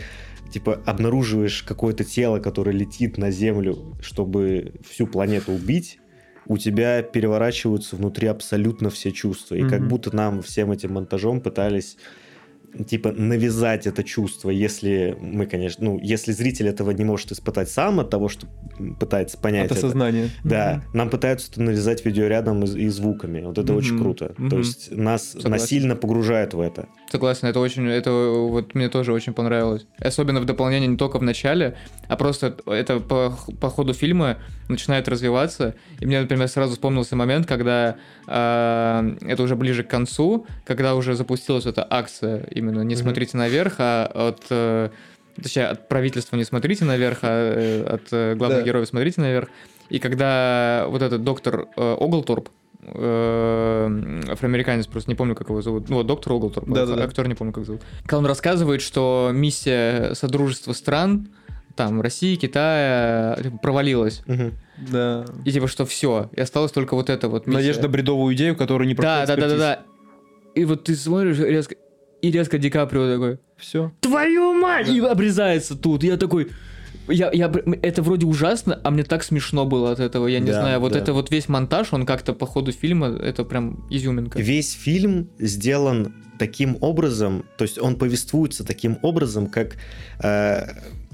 [0.53, 5.99] типа обнаруживаешь какое-то тело, которое летит на Землю, чтобы всю планету убить,
[6.47, 9.55] у тебя переворачиваются внутри абсолютно все чувства.
[9.55, 9.89] И как Мгм.
[9.89, 11.99] будто нам всем этим монтажом пытались
[12.87, 18.01] типа навязать это чувство, если мы, конечно, ну, если зритель этого не может испытать сам
[18.01, 18.47] от того, что
[19.01, 19.87] пытается понять От это.
[19.87, 20.31] осознания.
[20.45, 20.97] Да, Мгм.
[20.97, 23.41] нам пытаются это навязать видеорядом и, и звуками.
[23.45, 24.35] Вот это очень Мгм, круто.
[24.37, 24.51] мгм.
[24.51, 25.51] То есть нас Согласен.
[25.51, 26.89] насильно погружают в это.
[27.11, 29.87] Согласен, это очень, это вот мне тоже очень понравилось.
[29.99, 31.77] Особенно в дополнение не только в начале,
[32.07, 35.75] а просто это по, по ходу фильма начинает развиваться.
[36.01, 41.15] И мне, например, сразу вспомнился момент, когда а, это уже ближе к концу, когда уже
[41.15, 44.45] запустилась эта акция именно «Не смотрите наверх», а от...
[44.51, 44.91] э,
[45.41, 48.65] Точнее, от правительства не смотрите наверх, а э, от э, главных Да.
[48.67, 49.49] героев смотрите наверх.
[49.89, 52.49] И когда вот этот доктор э, Оглторп,
[52.83, 55.89] э, афроамериканец, просто не помню, как его зовут.
[55.89, 57.05] Ну, вот доктор Оглторп, Да-да-да.
[57.05, 57.83] актер не помню, как зовут.
[58.03, 61.29] Когда он рассказывает, что миссия Содружества стран,
[61.77, 64.23] там, России, Китая, типа, провалилась.
[64.27, 64.55] Мгм.
[64.91, 65.25] Да.
[65.45, 67.59] И типа, что все, и осталась только вот эта вот миссия.
[67.59, 69.81] Надежда бредовую идею, которую не Да, да, да, да, да.
[70.55, 71.77] И вот ты смотришь резко,
[72.23, 73.93] и резко Ди Каприо такой, Все.
[74.01, 76.03] твою мать, и обрезается тут.
[76.03, 76.49] Я такой,
[77.09, 77.53] я, я,
[77.83, 80.81] это вроде ужасно, а мне так смешно было от этого, я не Да, знаю.
[80.81, 80.99] Вот да.
[80.99, 84.39] это вот весь монтаж, он как-то по ходу фильма, это прям изюминка.
[84.41, 89.77] Весь фильм сделан таким образом, то есть он повествуется таким образом, как,
[90.23, 90.67] э,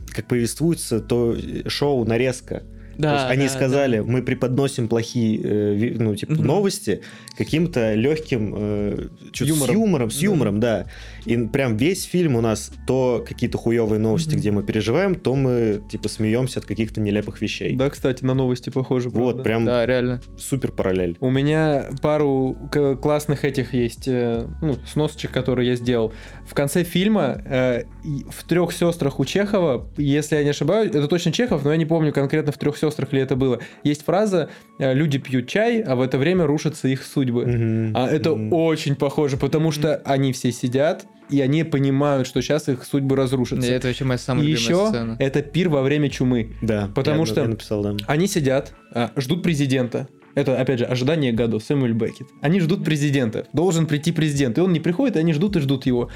[0.09, 1.37] как повествуется то
[1.67, 2.63] шоу «Нарезка».
[2.97, 7.01] Да, То есть они да, сказали, мы преподносим плохие, э, ну, типа, новости
[7.37, 9.75] каким-то легким, э, чё-то с Юмором.
[9.75, 10.25] юмором, с Да.
[10.25, 10.87] юмором, да.
[11.27, 14.39] И прям весь фильм у нас то какие-то хуевые новости, Мгм.
[14.39, 17.75] где мы переживаем, то мы, типа, смеемся от каких-то нелепых вещей.
[17.77, 19.09] Да, кстати, на новости похоже.
[19.09, 19.43] Вот, правда.
[19.43, 20.21] прям Да, реально.
[20.39, 21.17] супер параллель.
[21.21, 26.13] У меня пару к- классных этих есть, э, ну, сносочек, которые я сделал.
[26.47, 27.85] В конце фильма э,
[28.31, 31.87] в трех сестрах у Чехова, если я не ошибаюсь, это точно Чехов, но я не
[31.87, 33.61] помню конкретно в трех сестрах ли это было.
[33.83, 37.47] Есть фраза э, «Люди пьют чай, а в это время рушатся их судьбы».
[37.47, 37.97] Мгм.
[37.97, 38.53] А это Мгм.
[38.53, 43.67] очень похоже, потому что они все сидят, и они понимают, что сейчас их судьбы разрушатся.
[43.67, 45.17] И это вообще моя самая и любимая еще сцена.
[45.19, 46.53] это пир во время чумы.
[46.63, 47.97] Да, Потому я- что- я написал, да.
[48.07, 50.09] Они сидят, а, ждут президента.
[50.35, 52.27] Это, опять же, ожидание году, Сэмюэль Беккет.
[52.43, 53.47] Они ждут президента.
[53.53, 54.59] Должен прийти президент.
[54.59, 56.11] И он не приходит, и они ждут и ждут его.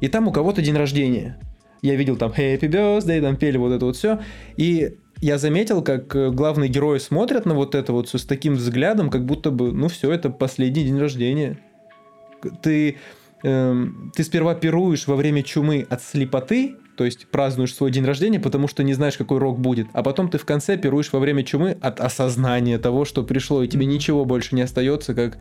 [0.00, 1.36] И там у кого-то день рождения.
[1.82, 4.20] Я видел там Happy Birthday, там пели вот это вот все.
[4.56, 8.54] И я заметил, как э, главные герои смотрят на вот это вот все с таким
[8.54, 11.58] взглядом, как будто бы, ну все, это последний день рождения.
[12.62, 12.98] Ты,
[13.42, 18.40] эм, ты сперва пируешь во время чумы от слепоты, то есть празднуешь свой день рождения,
[18.40, 21.42] потому что не знаешь, какой рок будет, а потом ты в конце пируешь во время
[21.44, 25.38] чумы от осознания того, что пришло, и тебе ничего больше не остается, как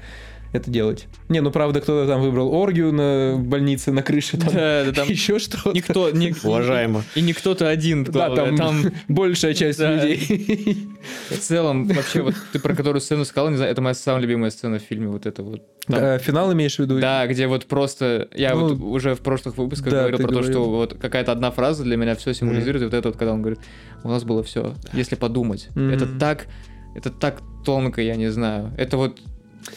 [0.57, 1.07] это делать.
[1.29, 5.07] Не, ну правда, кто-то там выбрал оргию на больнице, на крыше, там, Да, да, там
[5.09, 5.71] еще что-то.
[5.73, 7.03] никто, ни- Уважаемо.
[7.15, 9.93] И не кто-то один, кто, Да, там, там большая часть Да.
[9.93, 10.87] людей.
[11.29, 14.51] в целом, вообще, вот ты про которую сцену сказал, не знаю, это моя самая любимая
[14.51, 15.61] сцена в фильме, вот это вот.
[15.87, 16.99] Там- Э, Финал имеешь в виду?
[16.99, 18.27] Да, где вот просто...
[18.33, 20.51] Я Ну, вот уже в прошлых выпусках да, говорил про то, говорил.
[20.51, 22.81] что вот какая-то одна фраза для меня все символизирует.
[22.81, 23.59] И вот это вот, когда он говорит,
[24.03, 25.69] у нас было все, если подумать.
[25.75, 25.89] Мгм.
[25.91, 26.47] Это так...
[26.95, 28.71] Это так тонко, я не знаю.
[28.77, 29.19] Это вот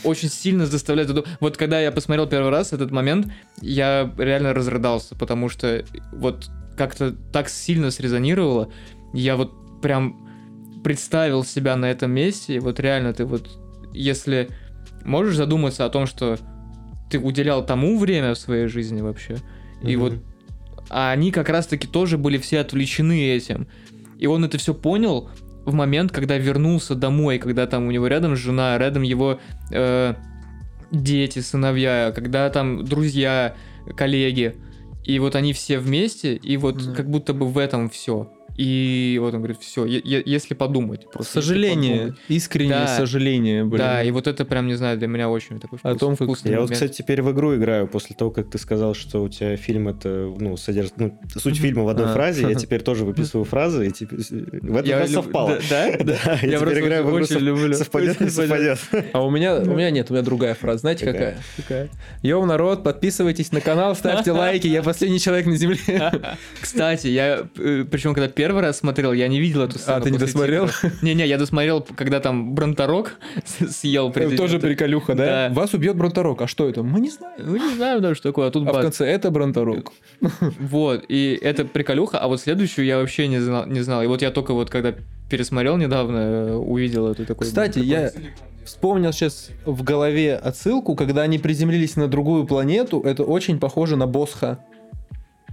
[0.04, 5.14] очень сильно заставляет задум- Вот когда я посмотрел первый раз этот момент, я реально разрыдался,
[5.14, 8.70] потому что вот как-то так сильно срезонировало.
[9.12, 10.28] Я вот прям
[10.84, 13.48] представил себя на этом месте, и вот реально ты вот,
[13.92, 14.48] если
[15.04, 16.38] можешь задуматься о том, что
[17.10, 19.38] ты уделял тому время в своей жизни вообще,
[19.82, 20.04] и Мгм.
[20.04, 20.14] вот,
[20.90, 23.66] а они как раз-таки тоже были все отвлечены этим,
[24.18, 25.30] и он это все понял
[25.68, 29.38] в момент, когда вернулся домой, когда там у него рядом жена, рядом его
[29.70, 30.14] э,
[30.90, 33.54] дети, сыновья, когда там друзья,
[33.96, 34.56] коллеги,
[35.04, 36.92] и вот они все вместе, и вот Да.
[36.94, 38.30] как будто бы в этом все.
[38.58, 41.08] И вот он говорит, все, если подумать.
[41.12, 42.18] Просто если Сожаление, подумать».
[42.28, 42.96] искреннее Да.
[42.96, 43.78] сожаление, блин.
[43.78, 46.28] Да, и вот это прям, не знаю, для меня очень такой О вкус- том, как-
[46.44, 49.56] Я вот, кстати, теперь в игру играю после того, как ты сказал, что у тебя
[49.56, 52.12] фильм это, ну, содержит, ну, суть фильма в одной А.
[52.12, 55.58] фразе, я теперь тоже выписываю фразы, и теперь в этот Я раз люб- совпало.
[55.70, 55.92] Да?
[55.98, 55.98] да?
[56.04, 57.74] Да, я Я теперь просто играю в игру, очень сов- люблю.
[57.74, 58.78] совпадет, не совпадет.
[59.12, 60.80] А у меня, у меня нет, у меня другая фраза.
[60.80, 61.38] Знаете, Какая?
[61.56, 61.88] какая?
[62.22, 65.78] Йоу, народ, подписывайтесь на канал, ставьте лайки, я последний человек на земле.
[66.60, 69.98] Кстати, я, причем, когда первый раз смотрел, я не видел эту сцену.
[69.98, 70.68] А, ты не досмотрел?
[71.02, 73.12] Не-не, я досмотрел, когда там Бронторог
[73.68, 74.42] съел президента.
[74.42, 75.48] Тоже приколюха, да?
[75.48, 75.54] Да.
[75.54, 76.42] Вас убьет Бронторог.
[76.42, 76.82] А что это?
[76.82, 77.34] Мы не знаем.
[77.38, 78.82] Ну, не знаю даже, что такое, а тут А в бац.
[78.82, 79.92] конце это Бронторог.
[80.58, 84.02] Вот, и это приколюха, а вот следующую я вообще не знал, не знал.
[84.02, 84.94] И вот я только вот когда
[85.30, 87.46] пересмотрел недавно, э, увидел эту такую...
[87.46, 88.10] Кстати, я
[88.64, 94.06] вспомнил сейчас в голове отсылку, когда они приземлились на другую планету, это очень похоже на
[94.06, 94.58] Босха.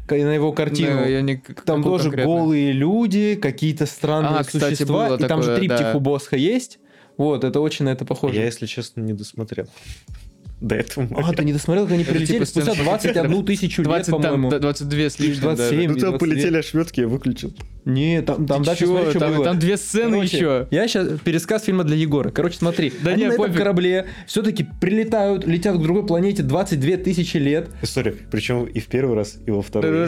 [0.07, 0.97] На его картину.
[1.01, 2.33] Да, я не- Там тоже конкретно?
[2.35, 5.07] голые люди, какие-то странные А, кстати, существа.
[5.07, 5.97] было и там же такое, триптих да.
[5.97, 6.79] у Босха есть.
[7.17, 8.35] Вот, это очень на это похоже.
[8.35, 9.67] Я, если честно, не досмотрел.
[10.65, 13.81] До этого А, ты не досмотрел, как они Это прилетели типа спустя сцена- 21 тысячу
[13.81, 14.49] лет, 20, там, по-моему.
[14.49, 15.77] да, 22 с лишним 27.
[15.77, 15.87] даже.
[15.87, 17.53] Ну, там 20 полетели ошметки, я выключил.
[17.85, 19.45] Не, там, там дальше смотри, что там, было.
[19.45, 20.67] там две сцены Короче, еще.
[20.71, 22.31] Я сейчас пересказ фильма для Егора.
[22.31, 22.91] Короче, смотри.
[23.03, 27.69] Да они не, на этом корабле все-таки прилетают, летят к другой планете 22 тысячи лет.
[27.83, 28.15] История.
[28.31, 30.07] Причем и в первый раз, и во второй.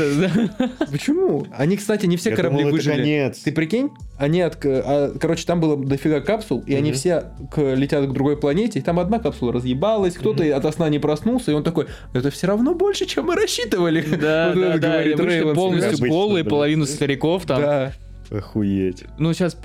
[0.91, 1.46] Почему?
[1.56, 3.32] Они, кстати, не все корабли выжили.
[3.43, 3.91] Ты прикинь?
[4.17, 4.58] Они от...
[4.65, 9.00] а, короче, там было дофига капсул, и они все летят к другой планете, и там
[9.00, 13.05] одна капсула разъебалась, кто-то ото сна не проснулся, и он такой, это все равно больше,
[13.05, 14.01] чем мы рассчитывали.
[14.21, 15.03] Да, Вот да, да.
[15.03, 17.62] и вышли полностью голые, половину стариков там.
[17.62, 17.93] Да.
[18.31, 19.03] Охуеть.
[19.19, 19.57] Ну, сейчас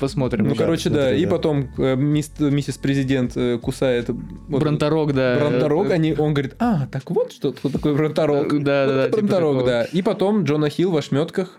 [0.00, 0.48] посмотрим.
[0.48, 1.14] Ну, да, короче, да.
[1.14, 1.30] И да.
[1.30, 4.08] потом э, мисс- миссис президент э, кусает...
[4.08, 5.36] вот Бронторог, да.
[5.38, 8.52] Бронторог, Э, они, он говорит, а, так вот что, кто такой Бронторог.
[8.52, 9.70] Э, да, да, Вот да, это типа Бронторог, такого.
[9.70, 9.82] да.
[9.84, 11.58] И потом Джона Хилл в ошметках.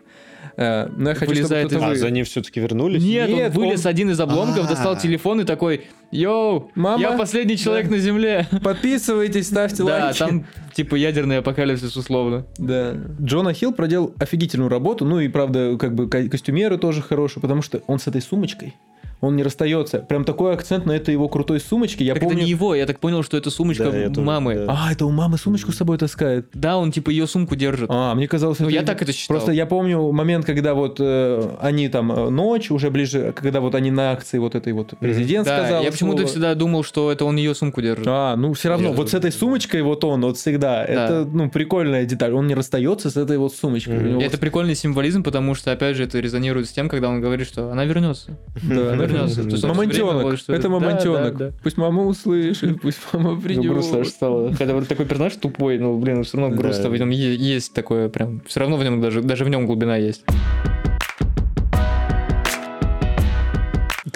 [0.58, 3.04] Э, ну, я хочу, чтобы Вылезает кто-то А, вы- за ним все-таки вернулись?
[3.04, 4.68] Нет, Нет, он вылез он- один из обломков, А.
[4.70, 7.02] достал телефон и такой, йоу, Мама?
[7.02, 7.92] я последний человек Да.
[7.96, 8.48] на земле.
[8.64, 10.18] Подписывайтесь, ставьте Да, лайки.
[10.20, 12.46] там типа ядерный апокалипсис условно.
[12.58, 12.96] Да.
[13.22, 17.62] Джона Хилл проделал офигительную работу, ну и, правда, как бы ко- костюмеры тоже хорошие, потому
[17.62, 18.76] что он с этой сумочкой,
[19.24, 20.00] он не расстается.
[20.00, 22.04] Прям такой акцент на этой его крутой сумочке.
[22.04, 22.38] Я так помню...
[22.38, 24.56] это не его, я так понял, что это сумочка Да, тоже, мамы.
[24.56, 24.66] да.
[24.88, 26.48] А, это у мамы сумочку с собой таскает.
[26.54, 27.90] Да, он типа ее сумку держит.
[27.92, 29.36] А, мне казалось, Ну, это- я так это считал.
[29.38, 33.76] Просто я помню момент, когда вот э, они там э, ночь, уже ближе, когда вот
[33.76, 35.84] они на акции вот этой вот президент да, сказал.
[35.84, 36.30] я почему-то слово.
[36.32, 38.06] всегда думал, что это он ее сумку держит.
[38.08, 40.84] А, ну все равно, Я вот с этой сумочкой вот он, вот всегда.
[40.84, 42.34] Это, ну, прикольная деталь.
[42.34, 43.98] Он не расстается с этой вот сумочкой.
[43.98, 47.22] У него это прикольный символизм, потому что, опять же, это резонирует с тем, когда он
[47.22, 48.38] говорит, что она вернется.
[48.62, 49.68] Да, Она да, да, да.
[49.68, 50.22] Мамонтенок.
[50.22, 51.38] говорит, что Это да, мамонтенок.
[51.38, 51.52] да, да.
[51.64, 53.72] Пусть мама услышит, пусть мама придет.
[53.72, 54.54] грустно аж стало.
[54.54, 56.62] Хотя вот такой персонаж тупой, но, блин, все равно Да.
[56.62, 58.42] грустно в нем есть такое прям.
[58.46, 60.24] Все равно в нем даже, даже в нем глубина есть.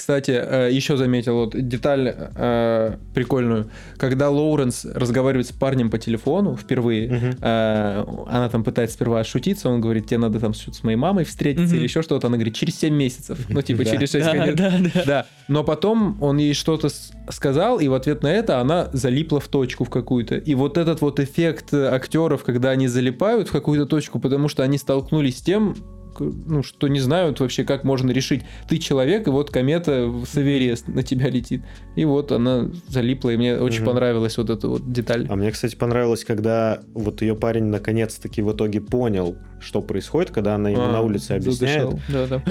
[0.08, 3.70] Кстати, э, еще заметил вот деталь э, прикольную.
[3.98, 7.36] Когда Лоуренс разговаривает с парнем по телефону впервые, Мгм.
[7.42, 11.66] э, она там пытается сперва шутиться, он говорит, тебе надо там с моей мамой встретиться
[11.68, 11.76] Мгм.
[11.76, 12.28] или еще что-то.
[12.28, 13.38] Она говорит, через 7 месяцев.
[13.50, 13.92] Ну, типа, Да.
[13.92, 15.04] через 6 Да, да, да.
[15.06, 16.88] Да, но потом он ей что-то
[17.30, 20.36] сказал, и в ответ на это она залипла в точку в какую-то.
[20.38, 24.64] И вот этот вот эффект э, актеров, когда они залипают в какую-то точку, потому что
[24.64, 25.76] они столкнулись с тем,
[26.20, 28.44] ну, что не знают вообще, как можно решить.
[28.68, 31.62] Ты человек, и вот комета в Савере на тебя летит.
[31.96, 33.88] И вот она залипла, и мне очень Мгм.
[33.92, 35.26] понравилась вот эта вот деталь.
[35.30, 40.56] А мне, кстати, понравилось, когда вот ее парень наконец-таки в итоге понял, что происходит, когда
[40.56, 42.00] она ему А, на улице объясняет, задышал.
[42.10, 42.44] Да, да.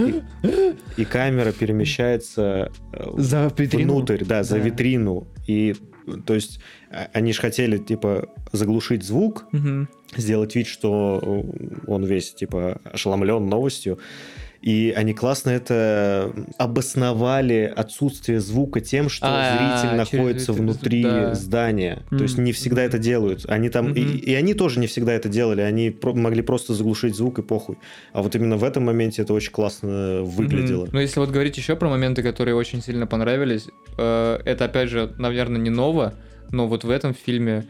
[0.97, 3.95] и камера перемещается э, За витрину?
[3.95, 4.61] внутрь, да, за Да.
[4.65, 5.27] витрину.
[5.47, 5.75] И,
[6.27, 6.61] то есть,
[7.13, 9.89] они же хотели, типа, заглушить звук, Мгм.
[10.17, 11.45] сделать вид, что
[11.87, 13.99] он весь, типа, ошеломлен новостью.
[14.63, 21.03] И они классно это обосновали отсутствие звука тем, что А, зритель через находится витрину, внутри
[21.03, 21.35] да.
[21.35, 21.97] здания.
[22.09, 22.23] То Мгм.
[22.25, 23.45] есть не всегда это делают.
[23.49, 24.17] Они там и, Мгм.
[24.17, 25.61] и они тоже не всегда это делали.
[25.61, 27.79] Они про- могли просто заглушить звук и похуй.
[28.13, 30.85] А вот именно в этом моменте это очень классно выглядело.
[30.85, 30.91] Мгм.
[30.95, 33.69] Ну, если вот говорить еще про моменты, которые очень сильно понравились,
[33.99, 36.15] э, это, опять же, наверное, не ново,
[36.53, 37.65] но вот в этом фильме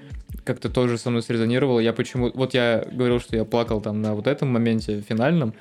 [0.45, 1.81] как-то тоже со мной срезонировало.
[1.81, 2.31] Я почему...
[2.35, 5.55] Вот я говорил, что я плакал там на вот этом моменте финальном,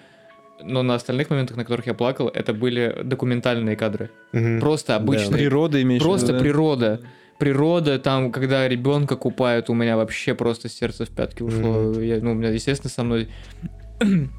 [0.64, 4.10] но на остальных моментах, на которых я плакал, это были документальные кадры.
[4.32, 4.60] Мгм.
[4.60, 4.96] Просто Да.
[4.98, 5.34] обычные.
[5.34, 6.40] Природа имеешь Просто да?
[6.40, 7.02] природа.
[7.40, 12.00] Природа, там, когда ребенка купают, у меня вообще просто сердце в пятки ушло.
[12.00, 13.28] Я, ну, у меня, естественно, со мной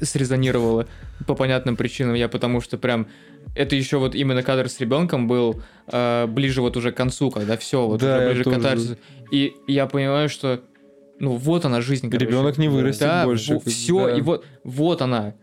[0.00, 0.86] срезонировало
[1.26, 2.14] по понятным причинам.
[2.14, 3.06] Я потому что прям
[3.54, 7.56] это еще вот именно кадр с ребенком был э, ближе вот уже к концу, когда
[7.56, 8.96] все вот Да, уже ближе к катарсису.
[9.30, 10.60] И я понимаю, что
[11.18, 12.10] ну вот она жизнь.
[12.10, 12.26] короче.
[12.26, 13.60] Ребенок не вырастет да, больше.
[13.66, 14.16] все, Да.
[14.16, 15.34] и вот, вот она.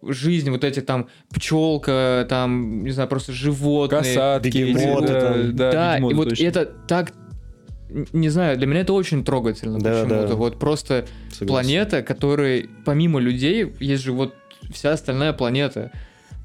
[0.00, 4.00] Жизнь, вот эти там пчелка, там, не знаю, просто животные.
[4.02, 5.56] Касатки, бегемоты да, там.
[5.56, 6.44] да, Да, бегемоты и вот точно.
[6.44, 7.12] это так,
[8.12, 10.28] не знаю, для меня это очень трогательно Да, почему-то.
[10.28, 10.34] да.
[10.36, 11.46] Вот просто Согласен.
[11.48, 14.34] планета, которой помимо людей есть же вот
[14.72, 15.90] вся остальная планета.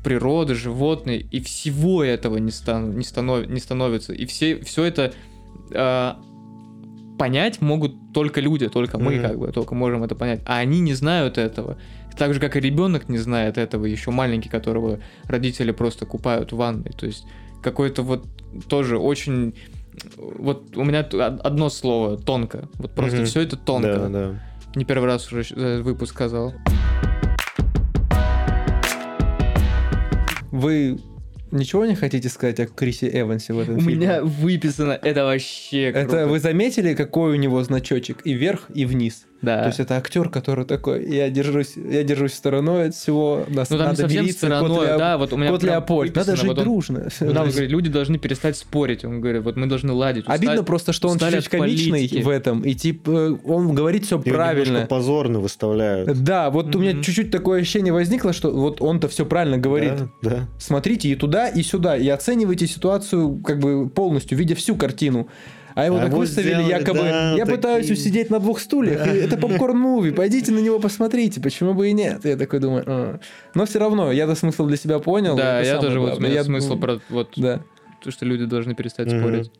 [0.03, 4.13] Природа, животные, и всего этого не, стан- не, станов- не становится.
[4.13, 5.13] И все, все это
[5.73, 6.19] а,
[7.17, 9.21] понять могут только люди, только мы, Мгм.
[9.23, 10.41] как бы, только можем это понять.
[10.45, 11.77] А они не знают этого.
[12.17, 16.57] Так же, как и ребенок не знает этого, еще маленький, которого родители просто купают в
[16.57, 16.91] ванной.
[16.91, 17.25] То есть
[17.63, 18.25] какой-то вот
[18.67, 19.55] тоже очень...
[20.17, 22.67] Вот у меня одно слово тонко.
[22.75, 23.25] Вот просто Мгм.
[23.25, 23.95] все это тонко.
[23.95, 24.43] Да, да.
[24.75, 26.53] Не первый раз уже э, выпуск сказал.
[30.53, 30.99] Вы
[31.51, 33.95] ничего не хотите сказать о Крисе Эвансе в этом У фильме?
[33.95, 36.27] меня выписано, это вообще Это круто.
[36.27, 39.25] вы заметили, какой у него значочек и вверх, и вниз?
[39.43, 39.61] Да.
[39.63, 43.77] То есть это актер, который такой, я держусь, я держусь стороной от всего, нас ну,
[43.77, 46.45] там надо совсем мириться, кот, стороной, Леоп- да, вот у меня кот Леопольд, надо жить
[46.45, 46.99] вот он- дружно.
[46.99, 49.03] Он есть говорит, люди должны перестать спорить.
[49.03, 50.23] Он говорит, вот мы должны ладить.
[50.27, 54.33] Обидно устать- просто, что он чуть-чуть комичный в этом, и типа он говорит все немножко
[54.33, 54.87] правильно.
[54.87, 56.23] позорно выставляют.
[56.23, 59.93] Да, вот у меня чуть-чуть такое ощущение возникло, что вот он-то все правильно говорит.
[60.21, 60.47] Да, да.
[60.57, 65.27] Смотрите и туда, и сюда, и оценивайте ситуацию как бы полностью, видя всю картину.
[65.75, 67.55] А его А так вот выставили, сделали, якобы, да, я такие.
[67.57, 71.93] пытаюсь усидеть на двух стульях, и это попкорн-муви, пойдите на него посмотрите, почему бы и
[71.93, 72.23] нет.
[72.25, 73.19] Я такой думаю, «А».
[73.55, 75.35] но все равно, я-то смысл для себя понял.
[75.35, 77.61] Да, я тоже вот я Я смысл думаю, про вот Да.
[78.03, 79.19] то, что люди должны перестать Мгм.
[79.19, 79.51] спорить.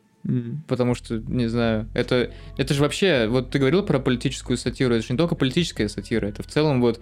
[0.68, 5.04] Потому что, не знаю, это, это же вообще, вот ты говорил про политическую сатиру, это
[5.06, 6.98] же не только политическая сатира, это в целом вот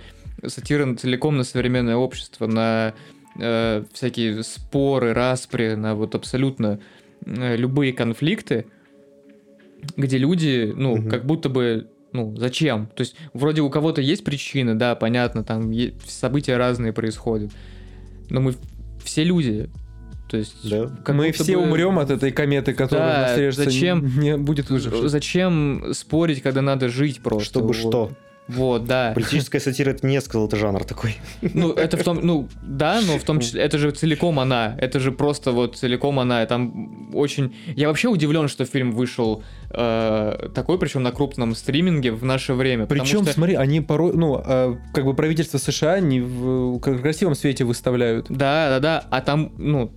[0.47, 2.95] сатира целиком на современное общество, на
[3.39, 6.81] э, всякие споры, распри, на вот абсолютно
[7.25, 8.67] э, любые конфликты,
[9.97, 11.11] где люди, ну, Мгм.
[11.11, 12.87] как будто бы, ну, зачем?
[12.95, 15.73] То есть, вроде у кого-то есть причины, да, понятно, там
[16.07, 17.51] события разные происходят,
[18.31, 18.55] но мы
[19.05, 19.69] все люди,
[20.31, 20.69] то есть...
[20.69, 20.87] Да.
[21.05, 24.71] как Мы все бы- умрем от этой кометы, которая Да, нас режется, зачем- не будет
[24.71, 25.09] выживших.
[25.11, 27.45] Зачем спорить, когда надо жить просто?
[27.45, 27.77] Чтобы Вот.
[27.77, 28.11] что?
[28.49, 29.13] Вот, да.
[29.15, 31.17] Политическая сатира это не сказал, это жанр такой.
[31.41, 34.77] Ну, это в том, ну, да, но в том числе, это же целиком она.
[34.79, 36.45] Это же просто вот целиком она.
[36.47, 37.55] Там очень...
[37.77, 42.87] Я вообще удивлен, что фильм вышел э, такой, причем на крупном стриминге в наше время.
[42.87, 47.65] Причем, что- смотри, они порой, ну, э, как бы правительство США не в красивом свете
[47.65, 48.27] выставляют.
[48.29, 49.05] Да, да, да.
[49.11, 49.93] А там, ну,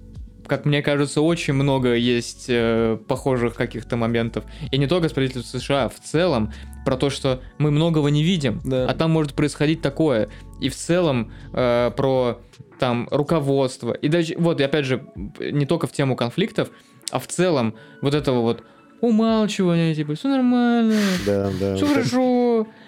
[0.48, 4.44] как мне кажется, очень много есть э, похожих каких-то моментов.
[4.72, 6.52] И не только с правительством США, в целом,
[6.86, 8.88] про то, что мы многого не видим, Да.
[8.88, 10.30] а там может происходить такое.
[10.62, 12.40] И в целом э, про
[12.80, 13.94] там руководство.
[13.94, 15.04] И даже, вот, и опять же,
[15.40, 16.70] не только в тему конфликтов,
[17.12, 18.64] а в целом вот этого вот
[19.02, 21.76] умалчивания, типа, все нормально, Да, да.
[21.76, 22.18] все Вот хорошо.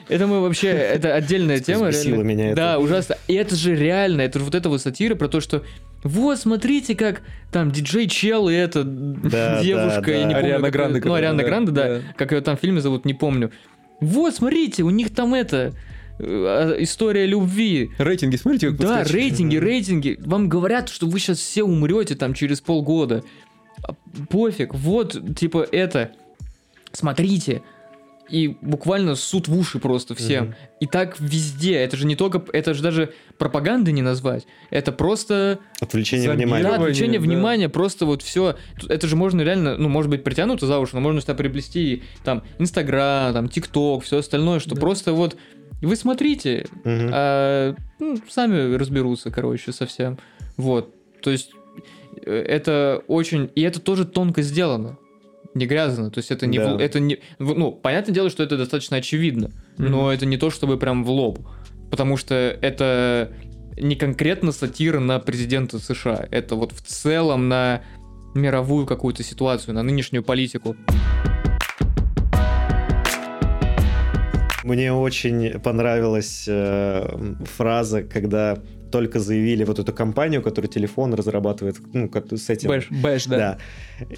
[0.10, 1.90] Это мы вообще, это отдельная тема.
[1.90, 2.24] Реально.
[2.24, 2.56] меня это.
[2.56, 3.18] Да, ужасно.
[3.28, 5.64] И это же реально, это же вот эта вот сатира про то, что
[6.04, 10.40] вот, смотрите, как там диджей Чел и эта Да, девушка, да, я не да.
[10.40, 10.46] помню.
[10.56, 11.84] Ариана как- Гранде, Ну, Ариана да, Гранде, да.
[11.88, 12.02] да.
[12.16, 13.52] Как ее там в фильме зовут, не помню.
[14.00, 15.74] Вот, смотрите, у них там это
[16.20, 17.90] э, история любви.
[17.98, 20.18] Рейтинги, смотрите, как Да, рейтинги, рейтинги.
[20.24, 23.24] Вам говорят, что вы сейчас все умрете там через полгода.
[23.84, 23.94] А
[24.30, 26.12] Пофиг, вот, типа, это.
[26.94, 27.62] Смотрите.
[28.30, 30.46] И буквально суд в уши просто всем.
[30.46, 30.56] Мгм.
[30.82, 31.76] И так везде.
[31.76, 32.44] Это же не только...
[32.52, 34.46] Это же даже пропаганды не назвать.
[34.70, 35.60] Это просто...
[35.80, 36.64] Отвлечение внимания.
[36.64, 37.26] Да, отвлечение да.
[37.26, 38.58] внимания, просто вот все.
[38.90, 42.44] Это же можно реально, ну, может быть, притянуто за уши, но можно сюда приплести там
[42.60, 44.82] Инстаграм, там ТикТок, все остальное, что Да.
[44.82, 45.38] просто вот
[45.82, 47.10] вы смотрите, Мгм.
[47.14, 50.18] а, ну, сами разберутся, короче, совсем.
[50.58, 50.94] Вот.
[51.22, 51.52] То есть
[52.26, 53.52] э, это очень...
[53.56, 54.98] И это тоже тонко сделано.
[55.58, 56.12] Не грязно.
[56.12, 56.60] То есть это не...
[56.60, 56.76] Да.
[56.76, 59.50] в- Это не ну, понятное дело, что это достаточно очевидно.
[59.78, 61.40] Но это не то, чтобы прям в лоб.
[61.90, 63.32] Потому что это
[63.76, 66.28] не конкретно сатира на президента США.
[66.30, 67.82] Это вот в целом на
[68.36, 70.76] мировую какую-то ситуацию, на нынешнюю политику.
[74.64, 78.60] Мне очень понравилась э, фраза, когда
[78.92, 82.70] только заявили вот эту компанию, которая телефон разрабатывает, ну, как с этим.
[82.70, 82.88] Бэш.
[82.90, 83.38] Бэш, да.
[83.38, 83.58] Да.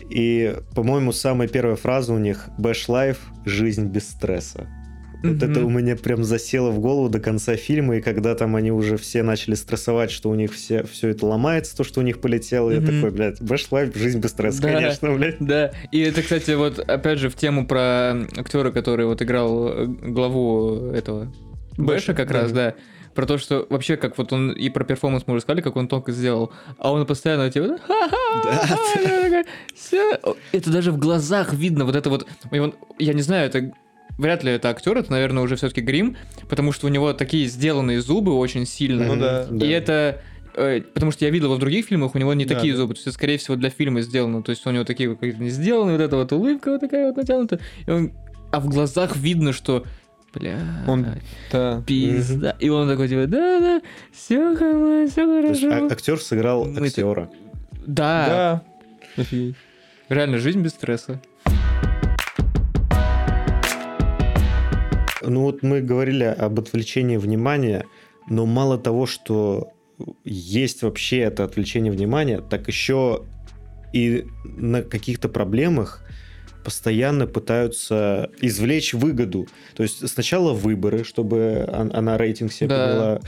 [0.10, 4.67] И, по-моему, самая первая фраза у них Bash Life– жизнь без стресса.
[5.21, 5.51] Вот Мгм.
[5.51, 8.95] это у меня прям засело в голову до конца фильма, и когда там они уже
[8.95, 12.71] все начали стрессовать, что у них все, все это ломается, то, что у них полетело,
[12.71, 12.86] я Мгм.
[12.86, 14.71] такой, блядь, Bash Life– жизнь без стресса, Да.
[14.73, 15.36] конечно, блядь.
[15.41, 20.91] Да, и это, кстати, вот опять же в тему про актера, который вот играл главу
[20.93, 21.25] этого
[21.75, 22.34] Бэша Бэша, как да.
[22.34, 22.75] раз, да.
[23.15, 25.88] Про то, что вообще, как вот он и про перформанс мы уже сказали, как он
[25.88, 29.43] тонко сделал, а он постоянно типа, ха-ха,
[29.76, 30.17] всё.
[30.52, 33.72] это даже в глазах видно, вот это вот, и он- я не знаю, это
[34.17, 36.17] вряд ли это актер, это, наверное, уже все-таки грим,
[36.50, 39.15] потому что у него такие сделанные зубы очень сильно.
[39.15, 39.48] Ну да.
[39.65, 40.22] И это...
[40.56, 42.80] э, Потому что я видел его в других фильмах, у него не Да, такие да.
[42.80, 42.93] зубы.
[42.95, 44.43] То есть это, скорее всего, для фильма сделано.
[44.43, 47.08] То есть у него такие вот какие-то не сделаны, вот эта вот улыбка вот такая
[47.08, 47.60] вот натянута.
[47.88, 48.12] И он...
[48.52, 49.86] А в глазах видно, что...
[50.34, 51.06] Бля, Он-
[51.52, 51.82] Да.
[51.88, 52.56] пизда.
[52.60, 55.72] И он такой, типа, да-да, все хорошо, все хорошо.
[55.88, 57.30] а- актер сыграл Мы это- актера.
[57.88, 58.62] Да,
[59.15, 59.22] Да.
[59.24, 59.56] Офигеть.
[60.10, 61.20] реально, жизнь без стресса.
[65.22, 67.86] Ну вот мы говорили об отвлечении внимания,
[68.30, 69.70] но мало того, что
[70.24, 73.24] есть вообще это отвлечение внимания, так еще
[73.94, 76.04] и на каких-то проблемах
[76.63, 79.48] постоянно пытаются извлечь выгоду.
[79.76, 82.86] То есть сначала выборы, чтобы он- она рейтинг себе Да.
[82.88, 83.19] подняла.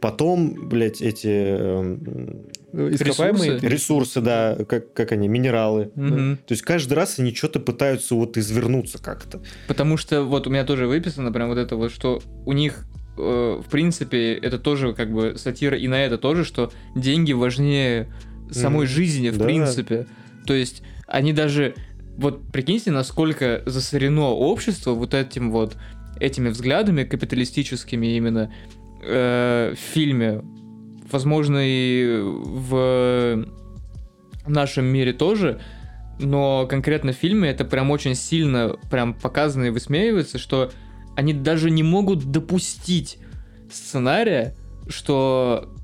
[0.00, 3.52] Потом, блядь, эти эм, Ископаемые?
[3.52, 3.66] Ресурсы?
[3.68, 5.90] ресурсы, да, как, как они, минералы.
[5.94, 6.38] Мгм.
[6.38, 9.40] То есть каждый раз они что-то пытаются вот извернуться как-то.
[9.68, 12.84] Потому что вот у меня тоже выписано прям вот это вот, что у них
[13.18, 18.08] э, в принципе это тоже как бы сатира и на это тоже, что деньги важнее
[18.50, 18.94] самой Мгм.
[18.94, 19.44] жизни в Да.
[19.44, 20.06] принципе.
[20.46, 21.74] То есть они даже
[22.16, 25.76] вот прикиньте, насколько засорено общество вот этим вот
[26.20, 28.52] этими взглядами капиталистическими именно
[29.02, 30.42] э, в фильме,
[31.10, 33.46] возможно и в
[34.46, 35.60] нашем мире тоже,
[36.18, 40.70] но конкретно в фильме это прям очень сильно прям показано и высмеивается, что
[41.16, 43.18] они даже не могут допустить
[43.70, 44.54] сценария,
[44.88, 45.74] что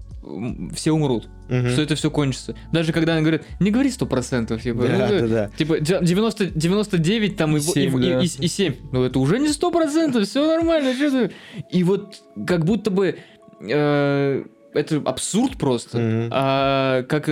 [0.74, 1.68] все умрут, Мгм.
[1.70, 2.54] что это все кончится.
[2.72, 5.50] Даже когда они говорят, не говори сто процентов, типа, ну, Да, э, да, да.
[5.56, 8.20] Типа де- 90, 99 там и, в- и, Семь, в- и, да.
[8.20, 8.74] и- и 7.
[8.92, 10.94] Ну это уже не сто процентов, все нормально.
[10.98, 11.30] чё ты?
[11.70, 12.16] И вот
[12.46, 13.16] как будто бы
[13.60, 15.98] э, это абсурд просто.
[15.98, 16.28] Мгм.
[16.32, 17.28] А как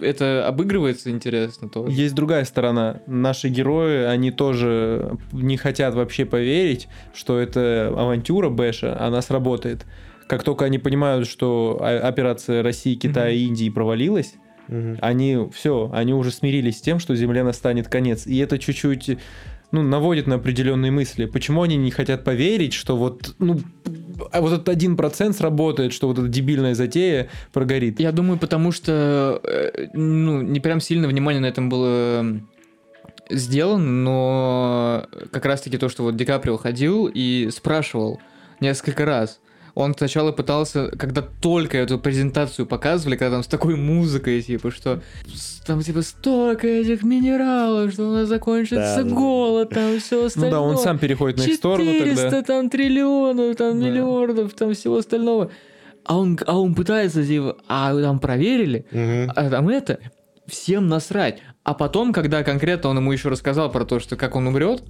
[0.00, 1.92] это обыгрывается, интересно тоже.
[1.94, 3.00] Есть другая сторона.
[3.06, 9.84] Наши герои, они тоже не хотят вообще поверить, что эта авантюра Бэша, она сработает.
[10.30, 14.34] Как только они понимают, что операция России, Китая и Индии провалилась,
[14.68, 14.98] Мгм.
[15.00, 18.28] они все, они уже смирились с тем, что Земле настанет конец.
[18.28, 19.18] И это чуть-чуть
[19.72, 21.24] ну, наводит на определенные мысли.
[21.24, 23.58] Почему они не хотят поверить, что вот, ну,
[24.30, 27.98] а вот этот один процент сработает, что вот эта дебильная затея прогорит?
[27.98, 32.48] Я думаю, потому что э, ну, не прям сильно внимание на этом было м,
[33.30, 38.20] сделано, но как раз-таки то, что вот Ди Каприо ходил и спрашивал
[38.60, 39.40] несколько раз.
[39.74, 45.02] Он сначала пытался, когда только эту презентацию показывали, когда там с такой музыкой, типа, что
[45.66, 50.50] там типа столько этих минералов, что у нас закончится Да, голод, там все Ну остальное.
[50.50, 52.42] да, он сам переходит на их сторону 400 тогда.
[52.42, 53.86] там триллионов, там Да.
[53.86, 55.50] миллиардов, там всего остального.
[56.04, 58.86] А он, а он пытается, типа, а там проверили?
[58.90, 59.32] Мгм.
[59.36, 60.00] А там это,
[60.46, 61.40] всем насрать.
[61.62, 64.82] А потом, когда конкретно он ему еще рассказал про то, что как он умрет,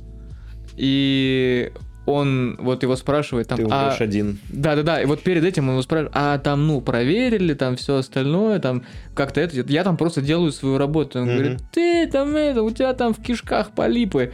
[0.77, 1.73] и
[2.07, 4.39] он вот его спрашивает там, Ты а, один.
[4.49, 8.59] да-да-да, и вот перед этим он его спрашивает, а там, ну, проверили, там все остальное,
[8.59, 8.85] там
[9.15, 11.21] как-то это, я там просто делаю свою работу.
[11.21, 11.37] Он Мгм.
[11.37, 14.33] говорит, ты там это, у тебя там в кишках полипы.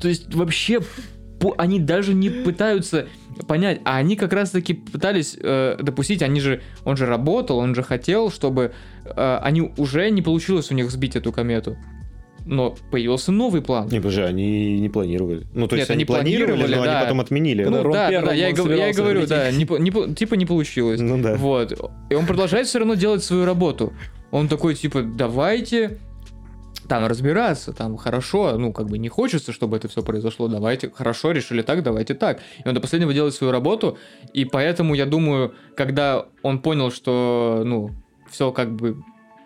[0.00, 0.80] То есть вообще
[1.56, 3.06] они даже не пытаются
[3.46, 7.82] понять, а они как раз-таки пытались э, допустить, они же, он же работал, он же
[7.82, 8.72] хотел, чтобы
[9.04, 11.76] э, они уже не получилось у них сбить эту комету.
[12.48, 13.88] Но появился новый план.
[13.88, 15.46] Не, подожди, они не планировали.
[15.52, 16.96] Ну, то Нет, есть они планировали, планировали, но да.
[16.96, 17.64] они потом отменили.
[17.64, 20.98] Ну, да, да, да, я, гов- я и говорю, да, не не типа не получилось.
[20.98, 21.34] Ну да.
[21.34, 21.78] Вот.
[22.08, 23.92] И он продолжает все равно делать свою работу.
[24.30, 25.98] Он такой, типа, давайте
[26.88, 31.32] там разбираться, там хорошо, ну, как бы не хочется, чтобы это все произошло, давайте, хорошо,
[31.32, 32.40] решили так, давайте так.
[32.64, 33.98] И он до последнего делает свою работу,
[34.32, 37.90] и поэтому, я думаю, когда он понял, что, ну,
[38.30, 39.02] все как бы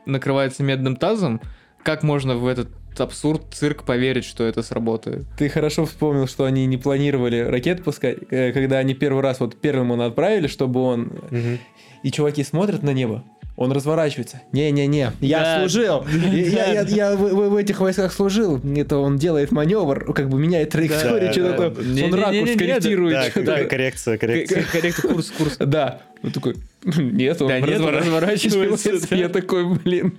[0.07, 1.40] накрывается медным тазом,
[1.82, 2.68] как можно в этот
[3.01, 5.24] абсурд, цирк поверить, что это сработает?
[5.38, 9.61] Ты хорошо вспомнил, что они не планировали ракет пускать, э, когда они первый раз, вот
[9.61, 11.12] первым он отправили, чтобы он...
[11.30, 11.59] Мгм.
[12.03, 13.24] И чуваки смотрят на небо,
[13.57, 14.40] он разворачивается.
[14.53, 15.59] Не-не-не, я Да.
[15.61, 16.05] служил.
[16.32, 18.61] Я, я- я в, в- этих войсках служил.
[18.76, 21.70] Это он делает маневр, как бы меняет траекторию, Да, что да, такое.
[21.70, 21.80] да.
[21.80, 23.12] Он Не-не-не-не, ракурс да, корректирует.
[23.14, 23.64] Да, что-то.
[23.64, 24.64] к- коррекция, коррекция.
[24.72, 25.57] Коррект, курс, курс.
[25.61, 26.00] Да.
[26.24, 29.16] Он такой, нет, он Да нет, он разворачивается, да.
[29.16, 30.14] Я такой, блин.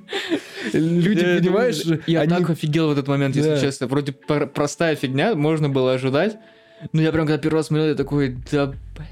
[0.73, 3.59] Люди, Я понимаешь, Я они- так офигел в этот момент, если Да.
[3.61, 3.87] честно.
[3.87, 6.37] Вроде пр- простая фигня, можно было ожидать.
[6.91, 9.05] Но я прям когда первый раз смотрел, я такой, да, бля.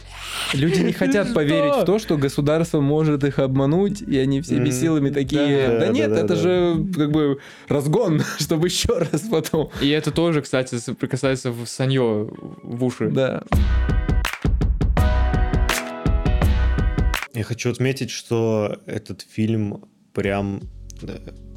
[0.54, 5.10] Люди не хотят поверить в то, что государство может их обмануть, и они всеми силами
[5.10, 9.70] такие, Да, нет, это же как бы разгон, чтобы еще раз потом.
[9.82, 12.30] И это тоже, кстати, соприкасается в санье
[12.64, 13.10] в уши.
[13.10, 13.44] Да.
[17.34, 20.62] Я хочу отметить, что этот фильм прям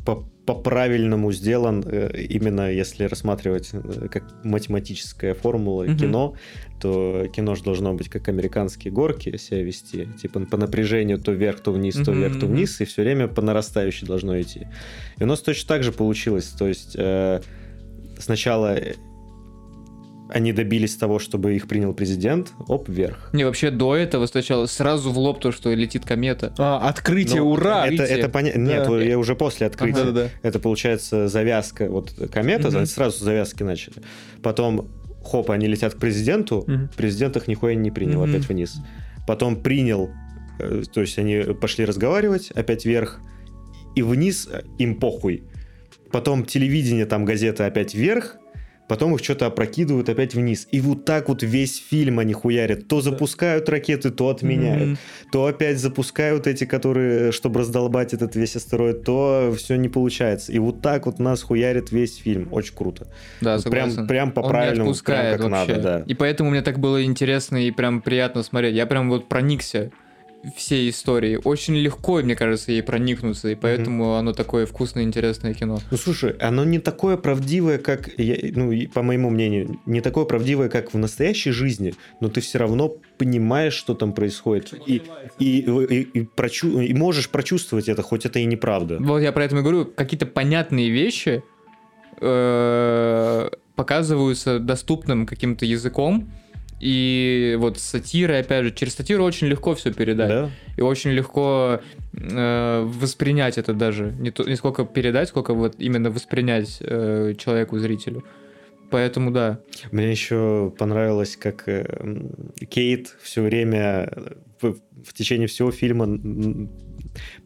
[0.06, 5.96] по- по-правильному сделан, э, именно если рассматривать э, как математическая формула Мгм.
[5.96, 6.34] кино,
[6.80, 11.60] то кино же должно быть как американские горки себя вести, типа по напряжению то вверх,
[11.60, 14.66] то вниз, то Мгм, вверх, то вниз, и все время по нарастающей должно идти.
[15.18, 17.40] И у нас точно так же получилось, то есть э,
[18.18, 18.78] сначала
[20.30, 23.30] они добились того, чтобы их принял президент, оп, вверх.
[23.32, 26.54] Не, вообще до этого сначала сразу в лоб то, что летит комета.
[26.58, 27.86] А, открытие, Ну, ура!
[27.86, 28.18] Это, Открытие.
[28.18, 28.58] это понятно.
[28.60, 29.00] Нет, Да.
[29.02, 30.00] я уже после открытия.
[30.00, 30.30] Ага, да-да-да.
[30.42, 31.88] Это получается завязка.
[31.90, 33.96] Вот комета, они сразу завязки начали.
[34.42, 34.88] Потом,
[35.24, 36.64] хоп, они летят к президенту.
[36.66, 36.88] Мгм.
[36.96, 38.30] Президент их нихуя не принял, Мгм.
[38.34, 38.76] опять вниз.
[39.26, 40.10] Потом принял,
[40.58, 43.20] э, то есть они пошли разговаривать, опять вверх,
[43.94, 45.42] и вниз э, им похуй.
[46.10, 48.36] Потом телевидение, там газеты опять вверх,
[48.88, 50.68] потом их что-то опрокидывают опять вниз.
[50.70, 52.88] И вот так вот весь фильм они хуярят.
[52.88, 54.88] То запускают ракеты, то отменяют.
[54.88, 54.98] Мгм.
[55.32, 60.52] То опять запускают эти, которые, чтобы раздолбать этот весь астероид, то все не получается.
[60.52, 62.48] И вот так вот нас хуярит весь фильм.
[62.52, 63.06] Очень круто.
[63.40, 64.08] Да, Вот прям, согласен.
[64.08, 65.72] прям по Он не правильному, отпускает прям как вообще.
[65.76, 66.04] надо, да.
[66.06, 68.74] И поэтому мне так было интересно и прям приятно смотреть.
[68.74, 69.90] Я прям вот проникся
[70.56, 71.38] всей истории.
[71.44, 75.78] Очень легко, мне кажется, ей проникнуться, и поэтому оно такое вкусное, интересное кино.
[75.90, 80.68] Ну слушай, оно не такое правдивое, как, я- ну, по моему мнению, не такое правдивое,
[80.68, 84.72] как в настоящей жизни, но ты все равно понимаешь, что там происходит.
[84.86, 85.02] И,
[85.38, 88.98] и, и, и прочу- и можешь прочувствовать это, хоть это и неправда.
[89.00, 91.42] Вот я про это и говорю, какие-то понятные вещи
[92.20, 96.30] э, показываются доступным каким-то языком,
[96.84, 100.28] и вот сатира, опять же, через сатиру очень легко все передать.
[100.28, 100.50] Да?
[100.76, 101.80] И очень легко
[102.12, 104.12] э, воспринять это даже.
[104.18, 108.22] Не, то, не сколько передать, сколько вот именно воспринять э, человеку, зрителю.
[108.90, 109.60] Поэтому да.
[109.92, 111.86] Мне еще понравилось, как э,
[112.68, 114.12] Кейт все время
[114.60, 114.74] в,
[115.06, 116.18] в течение всего фильма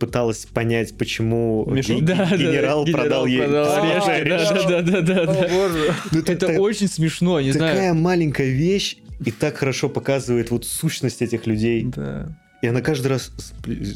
[0.01, 4.69] пыталась понять, почему Мишу- ге- генерал продал ей свежее решето.
[4.69, 5.49] да, да, да, да.
[5.49, 5.95] боже.
[6.11, 7.95] Ну, Это так- очень смешно, не такая знаю.
[7.95, 11.85] маленькая вещь и так хорошо показывает вот сущность этих людей.
[11.85, 12.29] Да.
[12.61, 13.53] И она каждый раз с,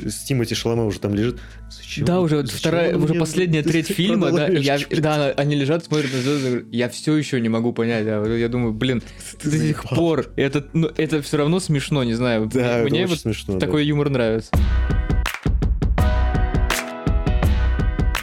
[0.08, 1.40] с Тимоти Шаломе уже там лежит.
[1.68, 6.12] Зачем- Да, уже зачем вторая, уже последняя треть фильма, да, я, да, они лежат, смотрят
[6.12, 9.02] на звезды, говорят, я все еще не могу понять, да, вот я думаю, блин,
[9.42, 9.96] Ты до сих заебал.
[9.96, 13.54] пор, это, ну, это все равно смешно, не знаю, Да, это мне очень вот смешно.
[13.54, 13.60] да.
[13.66, 14.50] такой юмор нравится.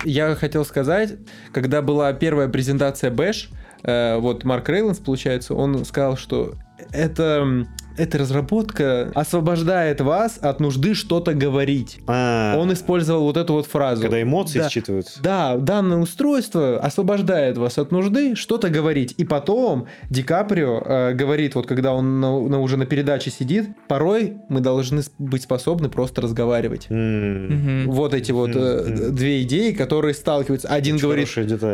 [0.05, 1.15] Я хотел сказать,
[1.51, 3.49] когда была первая презентация Бэш,
[3.83, 6.55] э, вот Марк Рейланс, получается, он сказал, что
[6.91, 7.67] это,
[7.97, 11.99] эта разработка освобождает вас от нужды что-то говорить.
[12.07, 14.01] А, Он использовал вот эту вот фразу.
[14.03, 14.69] когда эмоции Да.
[14.69, 15.19] считываются.
[15.21, 19.15] Да, данное устройство освобождает вас от нужды что-то говорить.
[19.17, 23.67] И потом Ди Каприо э, говорит, вот когда он на- на- уже на передаче сидит,
[23.89, 26.87] порой мы должны быть способны просто разговаривать.
[26.89, 27.91] Мгм.
[27.91, 29.15] Вот эти вот э, Мгм.
[29.15, 30.69] две идеи, которые сталкиваются.
[30.69, 31.27] Один очень говорит,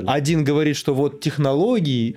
[0.08, 2.16] один говорит, что вот технологии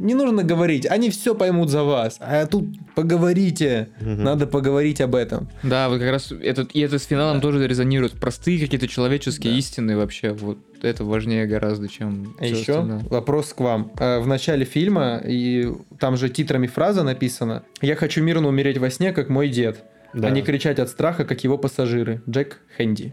[0.00, 2.16] не нужно говорить, они все поймут за вас.
[2.20, 4.24] А тут поговорите, Мгм.
[4.24, 5.48] надо поговорить об этом.
[5.62, 8.12] Да, вот как раз этот, и это с финалом тоже резонирует.
[8.12, 9.58] Простые какие-то человеческие Да.
[9.58, 13.00] истины вообще, вот это важнее гораздо, чем А еще остальное.
[13.10, 13.92] вопрос к вам.
[13.98, 18.90] Э, В начале фильма, и там же титрами фраза написана «Я хочу мирно умереть во
[18.90, 19.84] сне, как мой дед,
[20.14, 20.28] Да.
[20.28, 22.22] а не кричать от страха, как его пассажиры».
[22.28, 23.12] Джек Хэнди.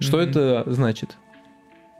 [0.00, 0.28] Что Мгм.
[0.30, 1.10] это значит?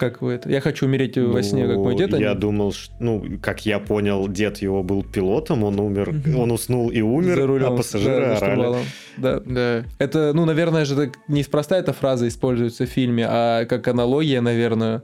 [0.05, 0.51] Как вы это?
[0.51, 2.13] Я хочу умереть во сне, как мой Ну, дед.
[2.15, 6.13] а Я не- думал, что, ну, как я понял, дед его был пилотом, он умер,
[6.13, 6.39] Мгм.
[6.39, 8.77] он уснул и умер, за рулем, а пассажиры да, орали.
[9.17, 9.41] Да.
[9.47, 9.85] Да.
[9.99, 15.03] Это, ну, наверное же, так неспроста эта фраза используется в фильме, а как аналогия, наверное,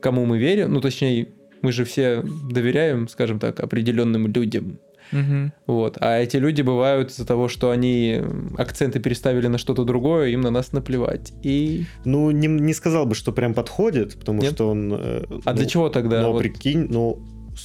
[0.00, 0.72] кому мы верим.
[0.72, 1.28] Ну, точнее,
[1.60, 4.78] мы же все доверяем, скажем так, определенным людям.
[5.14, 5.52] Мгм.
[5.66, 5.96] Вот.
[6.00, 8.20] А эти люди бывают из-за того, что они
[8.58, 11.32] акценты переставили на что-то другое, им на нас наплевать.
[11.42, 11.84] И...
[12.04, 14.52] Ну, не, не сказал бы, что прям подходит, потому Нет?
[14.54, 14.92] что он...
[14.92, 16.20] э, А ну, для чего тогда?
[16.20, 17.18] Но Вот- прикинь, ну,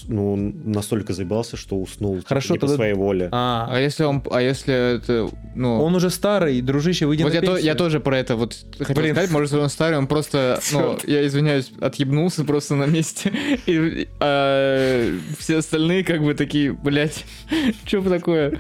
[0.08, 3.30] ну, он настолько заебался, что уснул типа, Хорошо, не по тогда- своей воле.
[3.32, 7.36] А, А если он, а если это, ну, он уже старый, дружище, выйди вот на
[7.36, 9.14] я, то- я тоже про это вот хотел Блин.
[9.16, 13.32] сказать, может, он старый, он просто, ну, я извиняюсь, отъебнулся просто на месте,
[13.66, 17.26] и а, все остальные как бы такие, блядь,
[17.86, 18.60] что такое?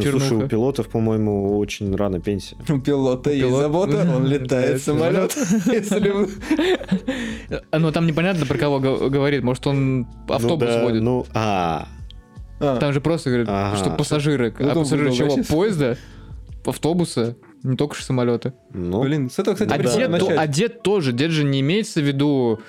[0.00, 0.44] Не, ну, слушай, чернуха.
[0.44, 2.56] у пилотов, по-моему, очень рано пенсия.
[2.68, 5.34] У пилота есть пилот- забота, он летает самолет.
[5.66, 6.28] Если вы-
[7.70, 11.02] А, Ну, там непонятно, про кого го- говорит, может, он автобус ну, да, водит.
[11.02, 11.88] Ну, а,
[12.58, 13.76] А, Там же просто говорят, Ага.
[13.76, 14.54] что пассажиры.
[14.58, 15.36] А пассажиры чего?
[15.48, 15.96] Поезда?
[16.64, 17.36] Автобуса?
[17.62, 18.52] Не только же самолеты.
[18.72, 20.38] ну, Блин, с этого, кстати, А прикольно дед, то- начать.
[20.38, 21.12] а дед тоже.
[21.12, 22.60] Дед же не имеется в виду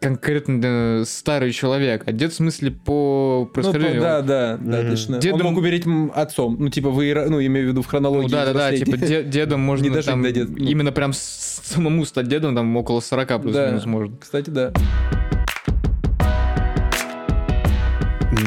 [0.00, 4.00] конкретно старый человек, а дед в смысле по Ну, происхождению.
[4.00, 4.90] да, да, да, Мгм.
[4.90, 5.18] точно.
[5.18, 5.84] Дедом- Он мог умереть
[6.14, 6.56] отцом.
[6.58, 8.28] Ну, типа, вы, ну, имею в виду в Ну хронологии.
[8.30, 8.84] да, да, да, взросления.
[8.84, 10.66] типа де- дедом можно Не там до дед- ну.
[10.66, 13.38] именно прям самому стать дедом там около 40 Да.
[13.38, 14.16] плюс-минус можно.
[14.16, 14.72] Кстати, да.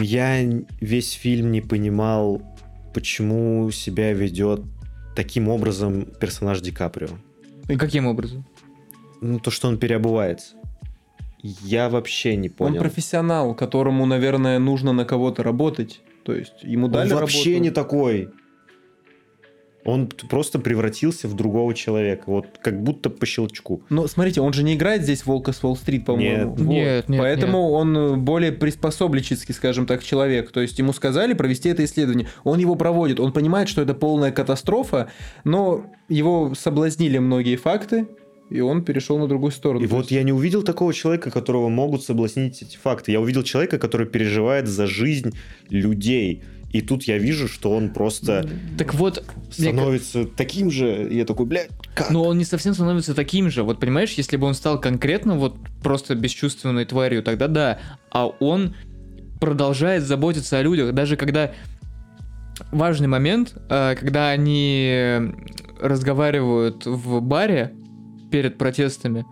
[0.01, 0.41] я
[0.81, 2.41] весь фильм не понимал,
[2.93, 4.61] почему себя ведет
[5.15, 7.09] таким образом персонаж Ди Каприо.
[7.67, 8.45] И каким образом?
[9.21, 10.53] Ну, то, что он переобувается.
[11.41, 12.81] Я вообще не Он понял.
[12.81, 16.01] профессионал, которому, наверное, нужно на кого-то работать.
[16.23, 17.63] То есть ему Он дали вообще работу.
[17.63, 18.29] не такой.
[19.85, 22.23] Он просто превратился в другого человека.
[22.27, 23.81] Вот как будто по щелчку.
[23.89, 26.49] Но смотрите, он же не играет здесь Волка с Уолл-стрит, по-моему.
[26.51, 26.59] Нет.
[26.59, 26.67] Вот.
[26.67, 30.51] Нет, нет, Поэтому он э, более приспособленческий, скажем так, человек.
[30.51, 32.27] То есть ему сказали провести это исследование.
[32.43, 33.19] Он его проводит.
[33.21, 35.09] Он понимает, что это полная катастрофа,
[35.45, 38.07] но его соблазнили многие факты.
[38.49, 39.83] И он перешел на другую сторону.
[39.83, 43.11] И вот есть- я не увидел такого человека, которого могут соблазнить эти факты.
[43.11, 45.33] Я увидел человека, который переживает за жизнь
[45.69, 46.43] людей.
[46.71, 48.47] И тут я вижу, что он просто
[48.77, 49.23] Так вот,
[49.57, 51.07] мне становится таким же.
[51.09, 52.11] И я такой, блядь, как?
[52.11, 53.63] Но он не совсем становится таким же.
[53.63, 57.79] Вот понимаешь, если бы он стал конкретно вот просто бесчувственной тварью, тогда да.
[58.11, 58.75] А он
[59.39, 61.53] продолжает заботиться о людях, даже когда
[62.71, 65.31] важный момент, э, когда они
[65.81, 67.73] разговаривают в баре
[68.31, 69.25] перед протестами,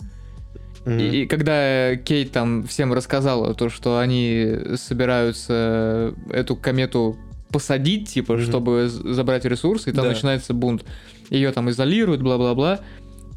[0.85, 0.99] Мгм.
[0.99, 7.17] и, и когда Кейт там всем рассказала то, что они собираются эту комету
[7.51, 8.43] посадить, типа, Мгм.
[8.43, 10.11] чтобы забрать ресурсы, и там Да.
[10.11, 10.83] начинается бунт.
[11.29, 12.79] Ее там изолируют, бла-бла-бла.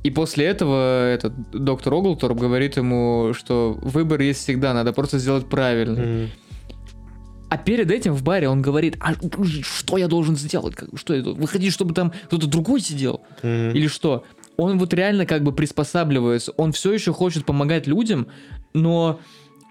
[0.03, 5.47] И после этого этот доктор Оглторп говорит ему, что выбор есть всегда, надо просто сделать
[5.49, 6.03] правильно.
[6.03, 6.31] Мгм.
[7.51, 9.13] А перед этим в баре он говорит, а
[9.63, 10.75] что я должен сделать?
[10.95, 11.33] Что это?
[11.33, 13.23] Вы хотите, чтобы там кто-то другой сидел?
[13.43, 13.71] Мгм.
[13.75, 14.25] Или что?
[14.61, 16.53] Он вот реально как бы приспосабливается.
[16.59, 18.27] Он все еще хочет помогать людям,
[18.75, 19.19] но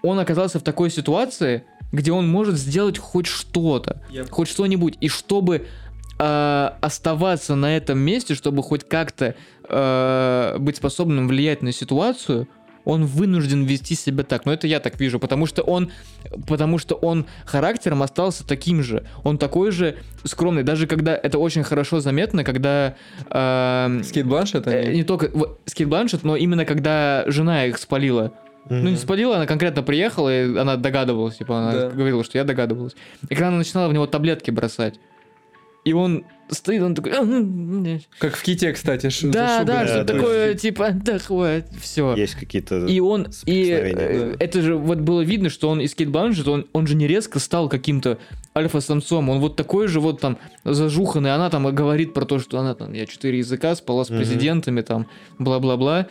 [0.02, 1.62] он оказался в такой ситуации,
[1.92, 4.96] где он может сделать хоть что-то, хоть что-нибудь.
[5.00, 5.68] И чтобы
[6.18, 9.36] э, оставаться на этом месте, чтобы хоть как-то
[9.68, 12.48] э, быть способным влиять на ситуацию,
[12.84, 14.46] он вынужден вести себя так.
[14.46, 15.90] Но это я так вижу, потому что он,
[16.46, 19.04] потому что он характером остался таким же.
[19.24, 22.94] Он такой же скромный, даже когда это очень хорошо заметно, когда
[23.30, 27.66] эм, с Кейт Бланшет, э, не только вот, с Кейт Бланшет, но именно когда жена
[27.66, 28.32] их спалила.
[28.68, 31.90] Ну, не спалила, она конкретно приехала, и она догадывалась, типа, она Да.
[31.90, 32.94] говорила, что я догадывалась.
[33.24, 35.00] И когда она начинала в него таблетки бросать,
[35.90, 37.12] и он стоит, он такой...
[37.12, 39.10] «А, м, Как в Ките, кстати.
[39.26, 42.14] Да, да, что да, такое, типа, да хватит, все.
[42.14, 42.86] Есть какие-то...
[42.86, 43.66] И он, и
[44.38, 47.40] это же вот было видно, что он из Кейт Бланшет, он, он же не резко
[47.40, 48.18] стал каким-то
[48.56, 52.76] альфа-самцом, он вот такой же вот там зажуханный, она там говорит про то, что она
[52.76, 55.08] там, я четыре языка спала с президентами, там,
[55.40, 56.06] бла-бла-бла.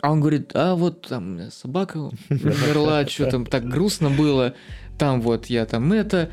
[0.00, 1.96] А он говорит, а вот там собака
[2.30, 4.54] умерла, что там так грустно было,
[5.00, 6.30] там вот я там это.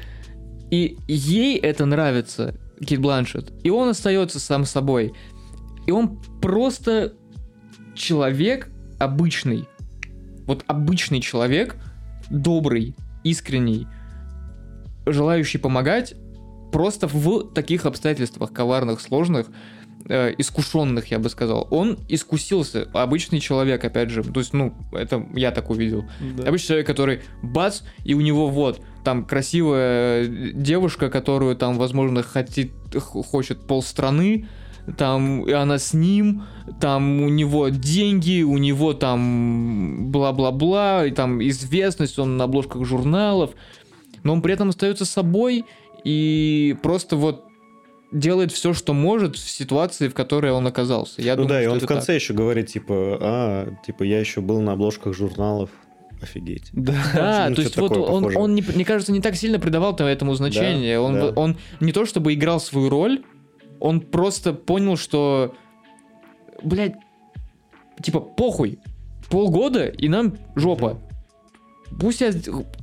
[0.72, 2.56] И ей это нравится,
[2.86, 3.54] Кит Бланшет.
[3.64, 5.14] И он остается сам собой.
[5.86, 7.14] И он просто
[7.94, 9.66] человек обычный.
[10.46, 11.76] Вот обычный человек,
[12.30, 13.88] добрый, искренний,
[15.06, 16.16] желающий помогать,
[16.72, 19.48] просто в таких обстоятельствах коварных, сложных,
[20.08, 21.68] э, искушенных, я бы сказал.
[21.72, 24.24] Он искусился, обычный человек, опять же.
[24.24, 26.06] То есть, ну, это я так увидел.
[26.38, 26.50] Да.
[26.50, 32.74] Обычный человек, который бац, и у него вот там красивая девушка, которую там, возможно, хотит,
[32.94, 34.50] хочет полстраны,
[34.98, 36.44] там, и она с ним,
[36.82, 43.52] там у него деньги, у него там бла-бла-бла, и там известность, он на обложках журналов,
[44.24, 45.66] но он при этом остается собой
[46.04, 47.46] и просто вот
[48.12, 51.22] делает все, что может в ситуации, в которой он оказался.
[51.22, 54.42] Я Ну думаю, да, и он в конце еще говорит, типа, а, типа, я еще
[54.42, 55.70] был на обложках журналов.
[56.26, 56.70] Офигеть.
[56.74, 56.94] Да.
[57.14, 58.40] Да, Ну, то есть вот он, похожее.
[58.40, 61.00] он не- мне кажется, не так сильно придавал этому значение.
[61.00, 61.28] он, да.
[61.36, 63.24] он не то чтобы играл свою роль,
[63.80, 65.54] он просто понял, что,
[66.64, 66.96] блядь,
[68.02, 68.80] типа, похуй,
[69.30, 71.00] полгода, и нам жопа.
[72.00, 72.32] Пусть я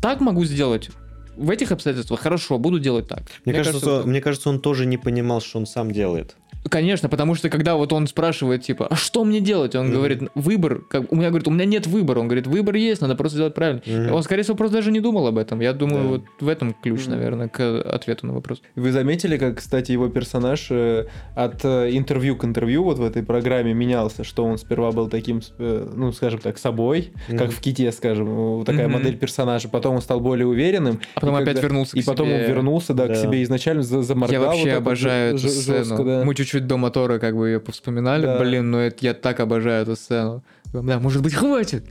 [0.01, 0.91] так могу сделать,
[1.37, 3.23] в этих обстоятельствах хорошо, буду делать так.
[3.45, 6.37] Мне, кажется, что- это- мне кажется, он тоже не понимал, что он сам делает.
[6.69, 9.75] Конечно, потому что когда вот он спрашивает, типа, а что мне делать?
[9.75, 9.95] Он Мгм.
[9.95, 10.83] говорит, выбор.
[10.89, 12.21] Как, у меня говорит, у меня нет выбора.
[12.21, 13.83] Он говорит, выбор есть, надо просто сделать правильно.
[13.85, 14.13] Мгм.
[14.15, 15.61] Он, скорее всего, просто даже не думал об этом.
[15.61, 16.09] Я думаю, Да.
[16.09, 17.11] вот в этом ключ, Мгм.
[17.17, 18.63] наверное, к ответу на вопрос.
[18.77, 23.25] Вы заметили, как, кстати, его персонаж э, от э, интервью к интервью вот в этой
[23.25, 27.39] программе менялся, что он сперва был таким, э, ну, скажем так, собой, Мгм.
[27.39, 28.99] как в Ките, скажем, э, такая Мгм.
[28.99, 31.01] модель персонажа, потом он стал более уверенным.
[31.17, 32.37] А потом И опять когда- вернулся к И потом себе.
[32.37, 33.15] он вернулся, да, к Да.
[33.17, 34.33] себе изначально за- заморгал.
[34.41, 35.79] Я вообще вот обожаю эту ж- сцену.
[35.79, 36.23] жестко, да.
[36.25, 38.27] Мы чуть-чуть до мотора как бы ее повспоминали.
[38.27, 38.39] Да.
[38.39, 40.45] Блин, ну это я так обожаю эту сцену.
[40.73, 41.85] Да, может быть, хватит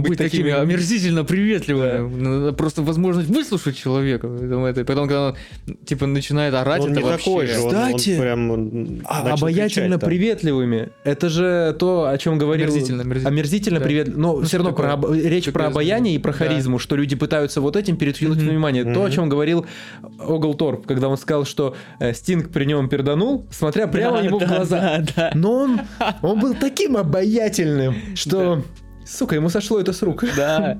[0.00, 2.08] быть, Быть такими такими- омерзительно приветливыми.
[2.16, 4.28] Ну, надо просто возможность выслушать человека.
[4.28, 7.24] Потом, это, потом, когда он типа начинает орать, он это не вообще...
[7.24, 10.88] такой же, он- он, Кстати, прям А, обаятельно кричать приветливыми.
[11.04, 12.66] Это же то, о чем говорил...
[12.68, 13.28] Омерзительно, омерзительно.
[13.30, 13.84] Омерзительно Да.
[13.84, 14.16] приветливо.
[14.18, 15.18] Но Ну, все равно про такое?
[15.18, 16.38] об- речь про обаяние и про Да.
[16.38, 18.48] харизму, что люди пытаются вот этим перетянуть Мгм.
[18.48, 18.84] внимание.
[18.84, 19.66] То, о чем говорил
[20.18, 24.46] Оглторп, когда он сказал, что э, Стинг при нем перданул, смотря прямо Да, ему да,
[24.46, 24.80] в глаза.
[24.80, 25.30] да, да.
[25.34, 25.80] Но он,
[26.22, 28.62] он был таким обаятельным, что...
[29.08, 30.24] Сука, ему сошло это с рук.
[30.36, 30.78] Да.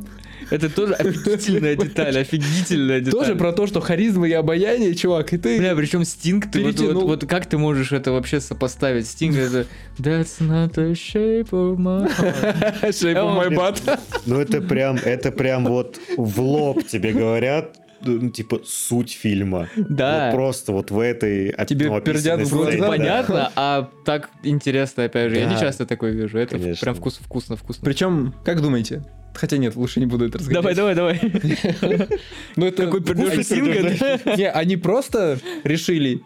[0.50, 3.20] Это тоже офигительная деталь, офигительная деталь.
[3.20, 5.58] Тоже про то, что харизма и обаяние, чувак, и ты...
[5.58, 9.06] Бля, причем Стинг, ты вот, вот, вот как ты можешь это вообще сопоставить?
[9.06, 9.66] Стинг это
[9.98, 12.82] That's not the shape of my heart.
[12.82, 13.98] Shape of my butt.
[14.26, 17.76] Ну это прям, это прям вот в лоб тебе говорят.
[18.00, 19.68] Ну, типа, суть фильма.
[19.76, 20.26] Да.
[20.26, 21.54] Вот просто вот в этой...
[21.66, 22.88] Тебе ну, пердят в да.
[22.88, 25.36] Понятно, а так интересно, опять же.
[25.38, 25.60] Я не Да.
[25.60, 26.38] часто такое вижу.
[26.38, 26.80] Это Конечно.
[26.84, 27.84] прям вкус, вкусно, вкусно.
[27.84, 29.02] Причем, как думаете?
[29.34, 30.76] Хотя нет, лучше не буду это разговаривать.
[30.76, 32.08] Давай, давай, давай.
[32.56, 34.36] Ну, это Какой да?
[34.36, 36.22] Не, они просто решили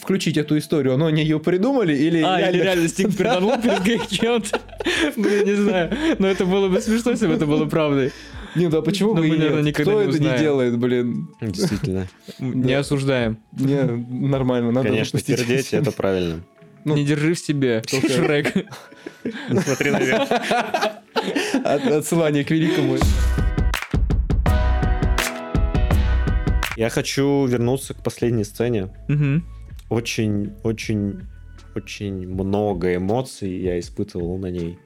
[0.00, 4.60] включить эту историю, но они ее придумали или А, или реально- Стинг перданул перед кем-то.
[5.16, 5.96] Блин, не знаю.
[6.18, 8.10] Но это было бы смешно, если бы это было правдой.
[8.56, 9.74] Не, да почему Но бы и мы, наверное, нет?
[9.76, 11.28] Кто не это не делает, блин?
[11.40, 12.08] Действительно.
[12.38, 13.38] Не осуждаем.
[13.52, 16.40] Не, нормально, надо Конечно, пердеть это правильно.
[16.84, 17.82] Ну, Не держи в себе.
[17.86, 18.52] Шрек.
[19.64, 20.28] Смотри наверх.
[21.64, 22.96] От- Отсылание к великому.
[26.76, 28.88] Я хочу вернуться к последней сцене.
[29.90, 31.20] Очень, очень,
[31.74, 34.78] очень много эмоций я испытывал на ней.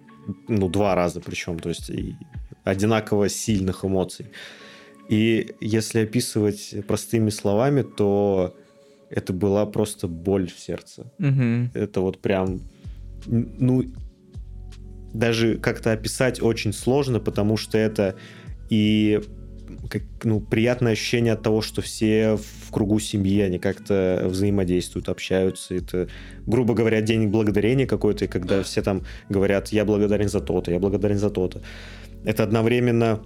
[0.49, 2.17] Ну, два раза причем, то есть и
[2.65, 4.27] одинаково сильных эмоций.
[5.09, 8.55] И если описывать простыми словами, то
[9.11, 11.12] это была просто боль в сердце.
[11.19, 11.71] Мгм.
[11.75, 12.61] Это вот прям,
[13.27, 13.85] ну,
[15.12, 18.17] даже как-то описать очень сложно, потому что это
[18.71, 19.21] и
[19.89, 25.75] как, ну, приятное ощущение от того, что все в кругу семьи, они как-то взаимодействуют, общаются.
[25.75, 26.09] Это,
[26.47, 31.19] грубо говоря, день благодарения какой-то, когда все там говорят, я благодарен за то-то, я благодарен
[31.19, 31.62] за то-то.
[32.25, 33.20] Это одновременно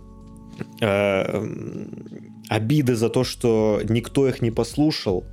[0.81, 5.25] э, м, обида за то, что никто их не послушал,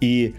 [0.00, 0.34] и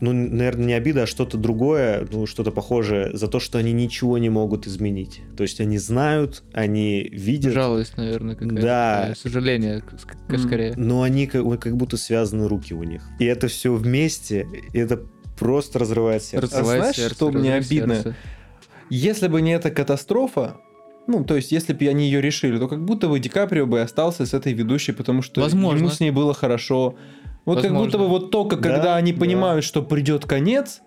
[0.00, 4.18] ну, наверное, не обида, а что-то другое, ну, что-то похожее за то, что они ничего
[4.18, 5.20] не могут изменить.
[5.36, 8.62] То есть они знают, они видят, Жалость, наверное, какая-то.
[8.62, 9.12] Да.
[9.16, 9.82] Сожаление,
[10.38, 10.74] скорее.
[10.76, 13.02] но они как, как будто связаны руки у них.
[13.18, 15.02] И это все вместе, и это
[15.38, 16.46] просто разрывает сердце.
[16.46, 17.94] Разрывает знаешь, сердце, что мне обидно?
[17.96, 18.16] сердца.
[18.90, 20.58] Если бы не эта катастрофа,
[21.06, 23.80] ну, то есть, если бы они ее решили, то как будто бы Ди Каприо бы
[23.80, 25.78] остался с этой ведущей, потому что Возможно.
[25.78, 26.96] ему с ней было хорошо.
[27.44, 27.84] Вот как Возможно.
[27.86, 29.20] будто бы вот только Да, когда они да.
[29.20, 30.80] понимают, что придет конец,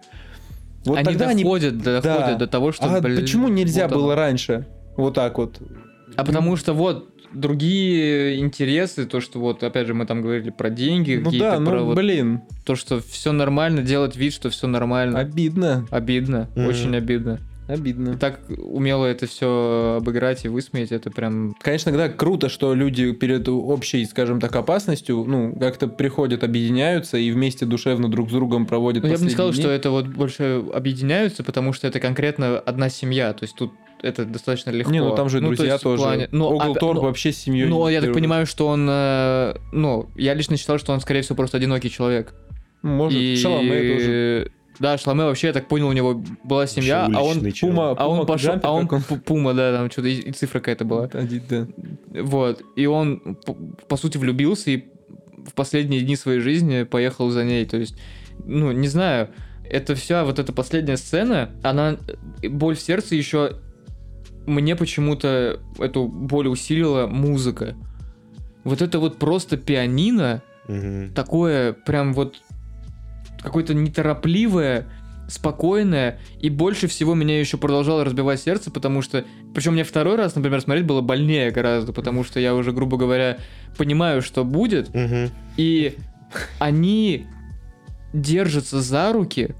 [0.85, 1.43] вот они тогда они...
[1.43, 2.35] доходят, доходят Да.
[2.35, 2.85] до того, что...
[2.85, 4.21] А блин, почему нельзя вот было оно.
[4.21, 4.65] раньше?
[4.95, 5.61] Вот так вот.
[6.15, 10.69] А потому что вот другие интересы, то, что вот, опять же, мы там говорили про
[10.69, 14.49] деньги, Ну какие-то, да, про ну вот блин, то, что все нормально, делать вид, что
[14.49, 15.19] все нормально.
[15.19, 15.85] обидно.
[15.91, 16.67] Обидно, Мгм.
[16.67, 17.39] очень обидно.
[17.67, 18.17] И Обидно.
[18.17, 21.55] так умело это все обыграть и высмеять, это прям...
[21.61, 27.29] Конечно, да, круто, что люди перед общей, скажем так, опасностью, ну, как-то приходят, объединяются и
[27.31, 29.61] вместе душевно друг с другом проводят Ну, я бы не сказал, дни.
[29.61, 34.25] что это вот больше объединяются, потому что это конкретно одна семья, то есть тут это
[34.25, 34.91] достаточно легко.
[34.91, 36.03] Не, ну там же то друзья в тоже.
[36.03, 37.67] плане- Ну, Огл опя- Торп ну, вообще с семьей.
[37.67, 38.87] Ну, я так понимаю, что он...
[38.89, 42.33] э, Ну, я лично считал, что он, скорее всего, просто одинокий человек.
[42.83, 43.35] Может, и...
[43.35, 44.51] Шаломе тоже.
[44.79, 47.39] Да, Шаломе вообще, я так понял, у него была семья, а он...
[47.59, 51.05] Пума, А он пошел, а он Пума, да, там что-то и, и цифра какая-то была.
[51.05, 51.67] Один, да.
[52.21, 52.61] Вот.
[52.75, 54.85] И он, по, по сути, влюбился и
[55.47, 57.65] в последние дни своей жизни поехал за ней.
[57.65, 57.97] То есть,
[58.45, 59.29] ну, не знаю,
[59.69, 61.97] это вся вот эта последняя сцена, она,
[62.43, 63.57] э, боль в сердце еще
[64.45, 67.75] мне почему-то эту боль усилила музыка.
[68.63, 71.13] Вот это вот просто пианино, Мгм.
[71.13, 72.41] такое прям вот
[73.47, 74.85] какое-то неторопливое,
[75.29, 80.35] спокойное, и больше всего меня еще продолжало разбивать сердце, потому что, причем мне второй раз,
[80.35, 83.37] например, смотреть было больнее гораздо, потому что я уже, грубо говоря,
[83.77, 85.29] понимаю, что будет, Мгм.
[85.57, 85.95] и
[86.59, 87.27] они
[88.13, 89.53] держатся за руки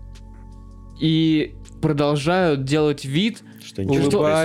[1.02, 3.84] и продолжают делать вид, Что что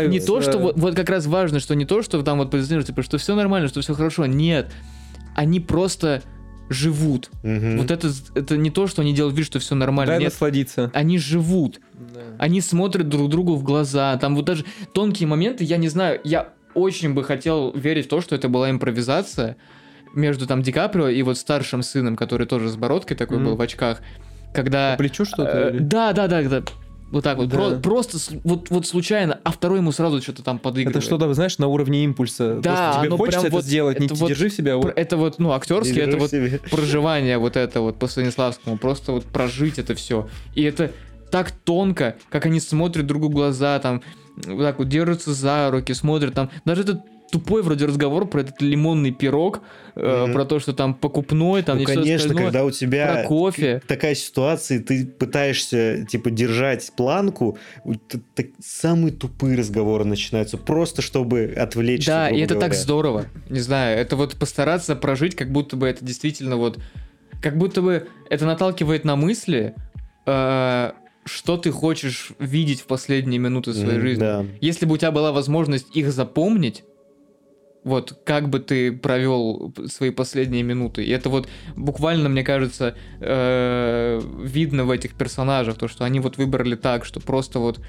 [0.09, 2.89] не то, что вот, вот как раз важно, что не то, что там вот позиционируют,
[2.89, 4.27] типа, что все нормально, что все хорошо.
[4.27, 4.71] Нет,
[5.35, 6.23] они просто
[6.73, 7.31] живут.
[7.43, 7.79] Мгм.
[7.79, 10.15] Вот это, это не то, что они делают вид, что все нормально.
[10.15, 10.91] Дай Нет, насладиться.
[10.95, 11.81] они живут.
[12.39, 14.17] Они смотрят друг другу в глаза.
[14.19, 18.21] Там вот даже тонкие моменты, я не знаю, я очень бы хотел верить в то,
[18.21, 19.57] что это была импровизация
[20.15, 23.47] между там Ди Каприо и вот старшим сыном, который тоже с бородкой такой Мгм.
[23.47, 24.01] был в очках.
[24.55, 24.93] Когда...
[24.93, 25.71] По плечу что-то?
[25.73, 25.79] Э?
[25.81, 26.63] Да, да, да, да.
[27.13, 27.49] Вот так вот.
[27.49, 27.57] Да.
[27.57, 30.97] Про- просто вот, вот случайно, а второй ему сразу что-то там подыгрывает.
[30.97, 32.59] Это что-то, знаешь, на уровне импульса.
[32.61, 34.77] Да, Просто тебе хочется это вот- сделать, не это вот держи себя.
[34.79, 34.93] Вот.
[34.97, 36.59] Это вот, ну, актерски, это вот себе.
[36.71, 40.29] проживание вот это вот по Станиславскому, просто вот прожить это все.
[40.55, 40.91] И это
[41.31, 44.03] так тонко, как они смотрят другу в глаза, там,
[44.47, 46.51] вот так вот держатся за руки, смотрят там.
[46.65, 47.01] Даже этот
[47.33, 49.63] тупой вроде разговор про этот лимонный пирог,
[49.97, 50.33] э, Мгм.
[50.35, 53.83] про то, что там покупной, там Ну, конечно, остальное, когда у тебя про кофе.
[53.89, 57.57] такая ситуация, ты пытаешься, типа, держать планку,
[58.35, 62.11] так- самые тупые разговоры начинаются, просто чтобы отвлечься.
[62.11, 62.75] Да, и это так говоря.
[62.83, 63.25] здорово.
[63.49, 66.79] Не знаю, это вот постараться прожить, как будто бы это действительно вот...
[67.41, 69.75] Как будто бы это наталкивает на мысли,
[70.27, 70.93] э,
[71.25, 74.21] что ты хочешь видеть в последние минуты своей Мгм, жизни.
[74.21, 74.45] Да.
[74.61, 76.85] Если бы у тебя была возможность их запомнить,
[77.85, 81.05] Вот как бы ты провел свои последние минуты.
[81.05, 86.37] И это вот буквально, мне кажется, э, видно в этих персонажах, то, что они вот
[86.37, 87.81] выбрали так, что просто вот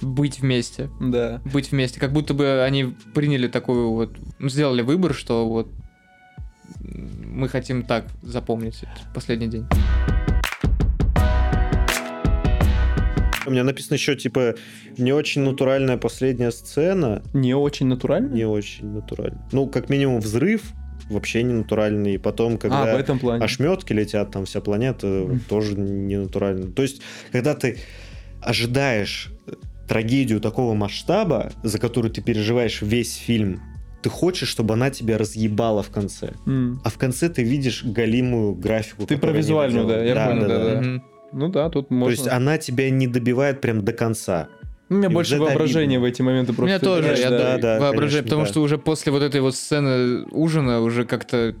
[0.00, 0.90] быть вместе.
[1.00, 1.40] Да.
[1.52, 2.00] Быть вместе.
[2.00, 4.16] Как будто бы они приняли такую вот...
[4.38, 5.68] ну, Сделали выбор, что вот
[6.80, 8.84] мы хотим так запомнить
[9.14, 9.66] последний день.
[13.46, 14.54] У меня написано еще, типа,
[14.98, 17.22] не очень натуральная последняя сцена.
[17.32, 18.32] Не очень натурально?
[18.32, 19.46] Не очень натурально.
[19.52, 20.72] Ну, как минимум, взрыв
[21.10, 22.14] вообще не натуральный.
[22.14, 23.44] И потом, а, в когда этом плане.
[23.44, 26.70] ошметки летят, там вся планета, тоже не натурально.
[26.72, 27.78] То есть, когда ты
[28.40, 29.30] ожидаешь
[29.88, 33.60] трагедию такого масштаба, за которую ты переживаешь весь фильм,
[34.02, 36.32] ты хочешь, чтобы она тебя разъебала в конце.
[36.46, 36.80] М.
[36.82, 39.06] А в конце ты видишь галимую графику.
[39.06, 40.80] Ты про визуальную, да, я понял, да, да.
[40.80, 41.02] Мгм.
[41.32, 42.10] Ну да, тут То можно.
[42.12, 44.48] есть она тебя не добивает прям до конца.
[44.88, 46.68] У меня и больше воображения в эти моменты У просто.
[46.68, 48.48] меня тоже, играет, я да, да, да, воображаю, конечно, потому да.
[48.48, 51.54] что уже после вот этой вот сцены ужина уже как-то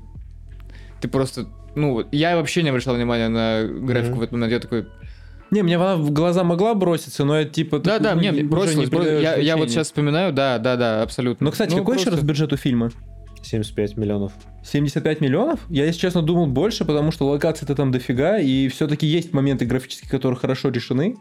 [1.00, 4.20] ты просто, ну, я вообще не обращал внимания на графику Мгм.
[4.20, 4.86] в этот момент, я такой,
[5.50, 7.78] Не, мне она в глаза могла броситься, но я типа...
[7.78, 9.22] да, да, мне не бросилось, бросилось.
[9.22, 11.46] я, я вот сейчас вспоминаю, да, да, да, абсолютно.
[11.46, 12.90] Ну, кстати, Ну, какой еще просто- раз бюджет у фильма?
[13.42, 14.32] 75 миллионов.
[14.64, 15.60] 75 миллионов?
[15.68, 20.10] Я, если честно, думал больше, потому что локаций-то там дофига, и все-таки есть моменты графические,
[20.10, 21.16] которые хорошо решены.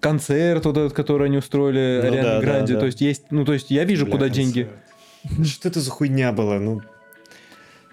[0.00, 2.74] Концерт вот этот, который они устроили, Ну Ариане да, да, Гранде.
[2.74, 2.80] да.
[2.80, 4.52] То есть есть, ну то есть я вижу, Бля, куда концерт.
[4.54, 4.68] деньги.
[5.48, 6.58] Что это за хуйня была?
[6.60, 6.82] Ну,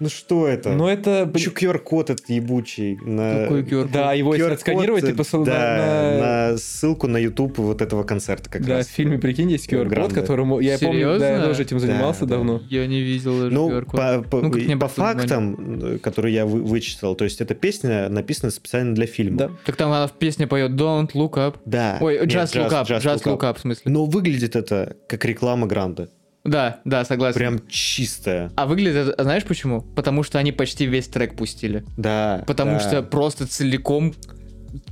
[0.00, 0.72] ну что это?
[0.72, 1.30] Но это...
[1.34, 2.96] Еще QR-код этот ебучий.
[3.02, 3.44] На...
[3.44, 3.90] Какой QR-код?
[3.92, 6.50] Да, его если QR-код, отсканировать, ты посыл да, на...
[6.52, 8.86] на- ссылку на YouTube вот этого концерта как Да, раз.
[8.86, 10.60] в фильме, прикинь, есть QR-код, которому...
[10.60, 11.46] Я помню, да, я Серьезно?
[11.48, 12.26] тоже этим Да, занимался да.
[12.36, 12.62] давно.
[12.70, 13.90] Я не видел даже Ну, QR-код.
[13.92, 14.88] по, по- Ну, по внимания.
[14.88, 19.36] фактам, э, которые я вы- вычитал, то есть эта песня написана специально для фильма.
[19.38, 19.50] Да.
[19.64, 21.56] Так там она в песне поет Don't Look Up.
[21.64, 21.98] Да.
[22.00, 23.90] Ой, Нет, Just Look Up, Just Just Look Up, в смысле.
[23.92, 26.08] Но выглядит это как реклама Гранде.
[26.44, 27.38] Да, да, согласен.
[27.38, 28.52] Прям чистая.
[28.54, 29.80] А выглядит, это- знаешь почему?
[29.80, 31.84] Потому что они почти весь трек пустили.
[31.96, 32.44] Да.
[32.46, 32.80] Потому да.
[32.80, 34.14] что просто целиком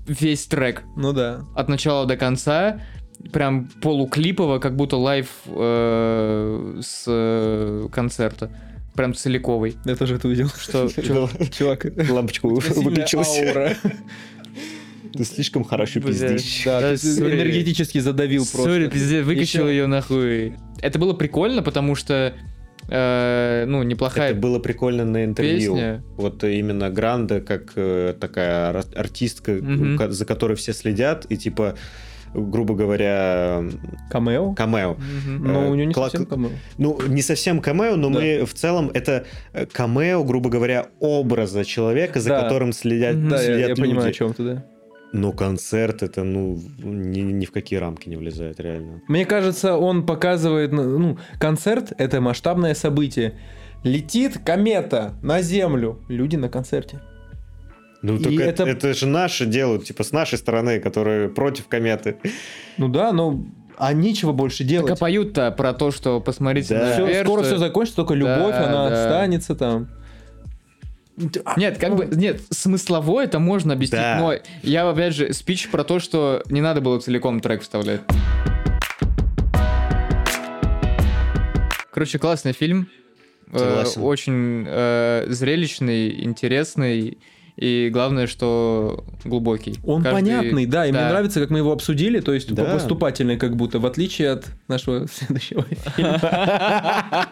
[0.07, 1.45] весь трек Ну да.
[1.55, 2.81] от начала до конца
[3.33, 8.51] прям полуклипово, как будто live э, с э, концерта.
[8.95, 9.77] Прям целиковый.
[9.85, 10.49] Я тоже это увидел.
[10.49, 10.89] Что?
[11.51, 11.87] Чувак.
[12.11, 13.39] Лампочку выключилась.
[15.13, 16.63] Ты слишком хорошо пиздишь.
[16.65, 18.71] Да, Да, энергетически задавил просто.
[18.71, 20.55] Сори, пиздец, выкачал ее нахуй.
[20.81, 22.35] Это было прикольно, потому что,
[22.89, 25.75] э, ну, неплохая Это было прикольно на интервью.
[25.75, 26.05] песня.
[26.17, 29.59] Вот именно Гранда как э, такая ар- артистка,
[30.11, 31.77] за которой все следят, и типа,
[32.35, 33.63] грубо говоря,
[34.11, 34.55] Камео?
[34.55, 34.95] камео.
[34.95, 35.45] Мгм.
[35.53, 36.51] Но у него не Клак- совсем камео.
[36.79, 38.19] Ну, не совсем камео, но Да.
[38.21, 42.43] мы в целом это э, камео, грубо говоря, образа человека, за Да.
[42.43, 43.29] которым следят.
[43.29, 43.81] Да, я, следят я люди.
[43.83, 44.65] понимаю, о чем ты, да.
[45.13, 49.03] Но концерт это, ну, ни, ни в какие рамки не влезает, реально.
[49.09, 53.35] Мне кажется, он показывает, ну, концерт— это масштабное событие.
[53.85, 57.01] Летит комета на Землю, люди на концерте.
[58.01, 58.95] Ну, И только это- это...
[58.95, 62.17] же наши делают, типа, с нашей стороны, которые против кометы.
[62.79, 63.45] Ну да, но
[63.79, 64.93] а нечего больше Так делать.
[64.93, 66.99] а поют-то про то, что посмотрите Да.
[66.99, 69.05] на вверх, скоро что- все закончится, только любовь, Да, она да.
[69.05, 69.89] останется там.
[71.45, 74.17] А, Нет, как ну, бы, нет, смыслово это можно объяснить, Да.
[74.19, 78.01] но я, опять же, спич про то, что не надо было целиком трек вставлять.
[81.91, 82.89] Короче, классный фильм.
[83.53, 84.03] Э, Согласен.
[84.03, 87.19] очень э, зрелищный, интересный
[87.57, 89.77] и главное, что глубокий.
[89.85, 91.09] Он Каждый- понятный, да, и мне да.
[91.11, 92.65] нравится, как мы его обсудили, то есть Да.
[92.65, 95.65] поступательный как будто, в отличие от нашего следующего
[95.97, 96.21] фильма.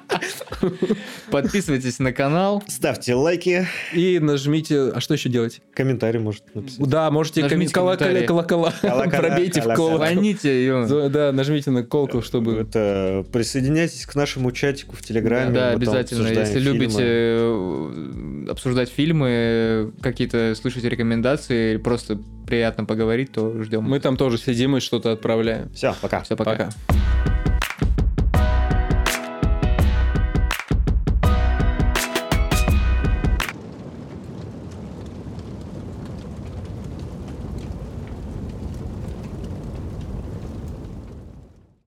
[1.31, 2.63] Подписывайтесь на канал.
[2.67, 4.91] Ставьте лайки, И нажмите...
[4.91, 5.61] А что еще делать?
[5.75, 6.87] комментарий может написать.
[6.87, 8.27] Да, можете Нажмите комментарии.
[8.27, 9.97] колокола, Колокола, пробейте в колокол.
[9.97, 11.09] Звоните, ё.
[11.09, 12.57] Да, нажмите на колокол, чтобы...
[12.57, 15.53] Это, присоединяйтесь к нашему чатику в Телеграме.
[15.55, 16.27] Да, обязательно.
[16.29, 16.75] Если фильмы.
[16.75, 23.85] любите э, обсуждать фильмы, какие-то слышать рекомендации, или просто приятно поговорить, то ждем.
[23.85, 25.71] Мы там тоже сидим и что-то отправляем.
[25.73, 26.23] Все, пока.
[26.23, 26.51] Все, пока.
[26.53, 27.40] Пока.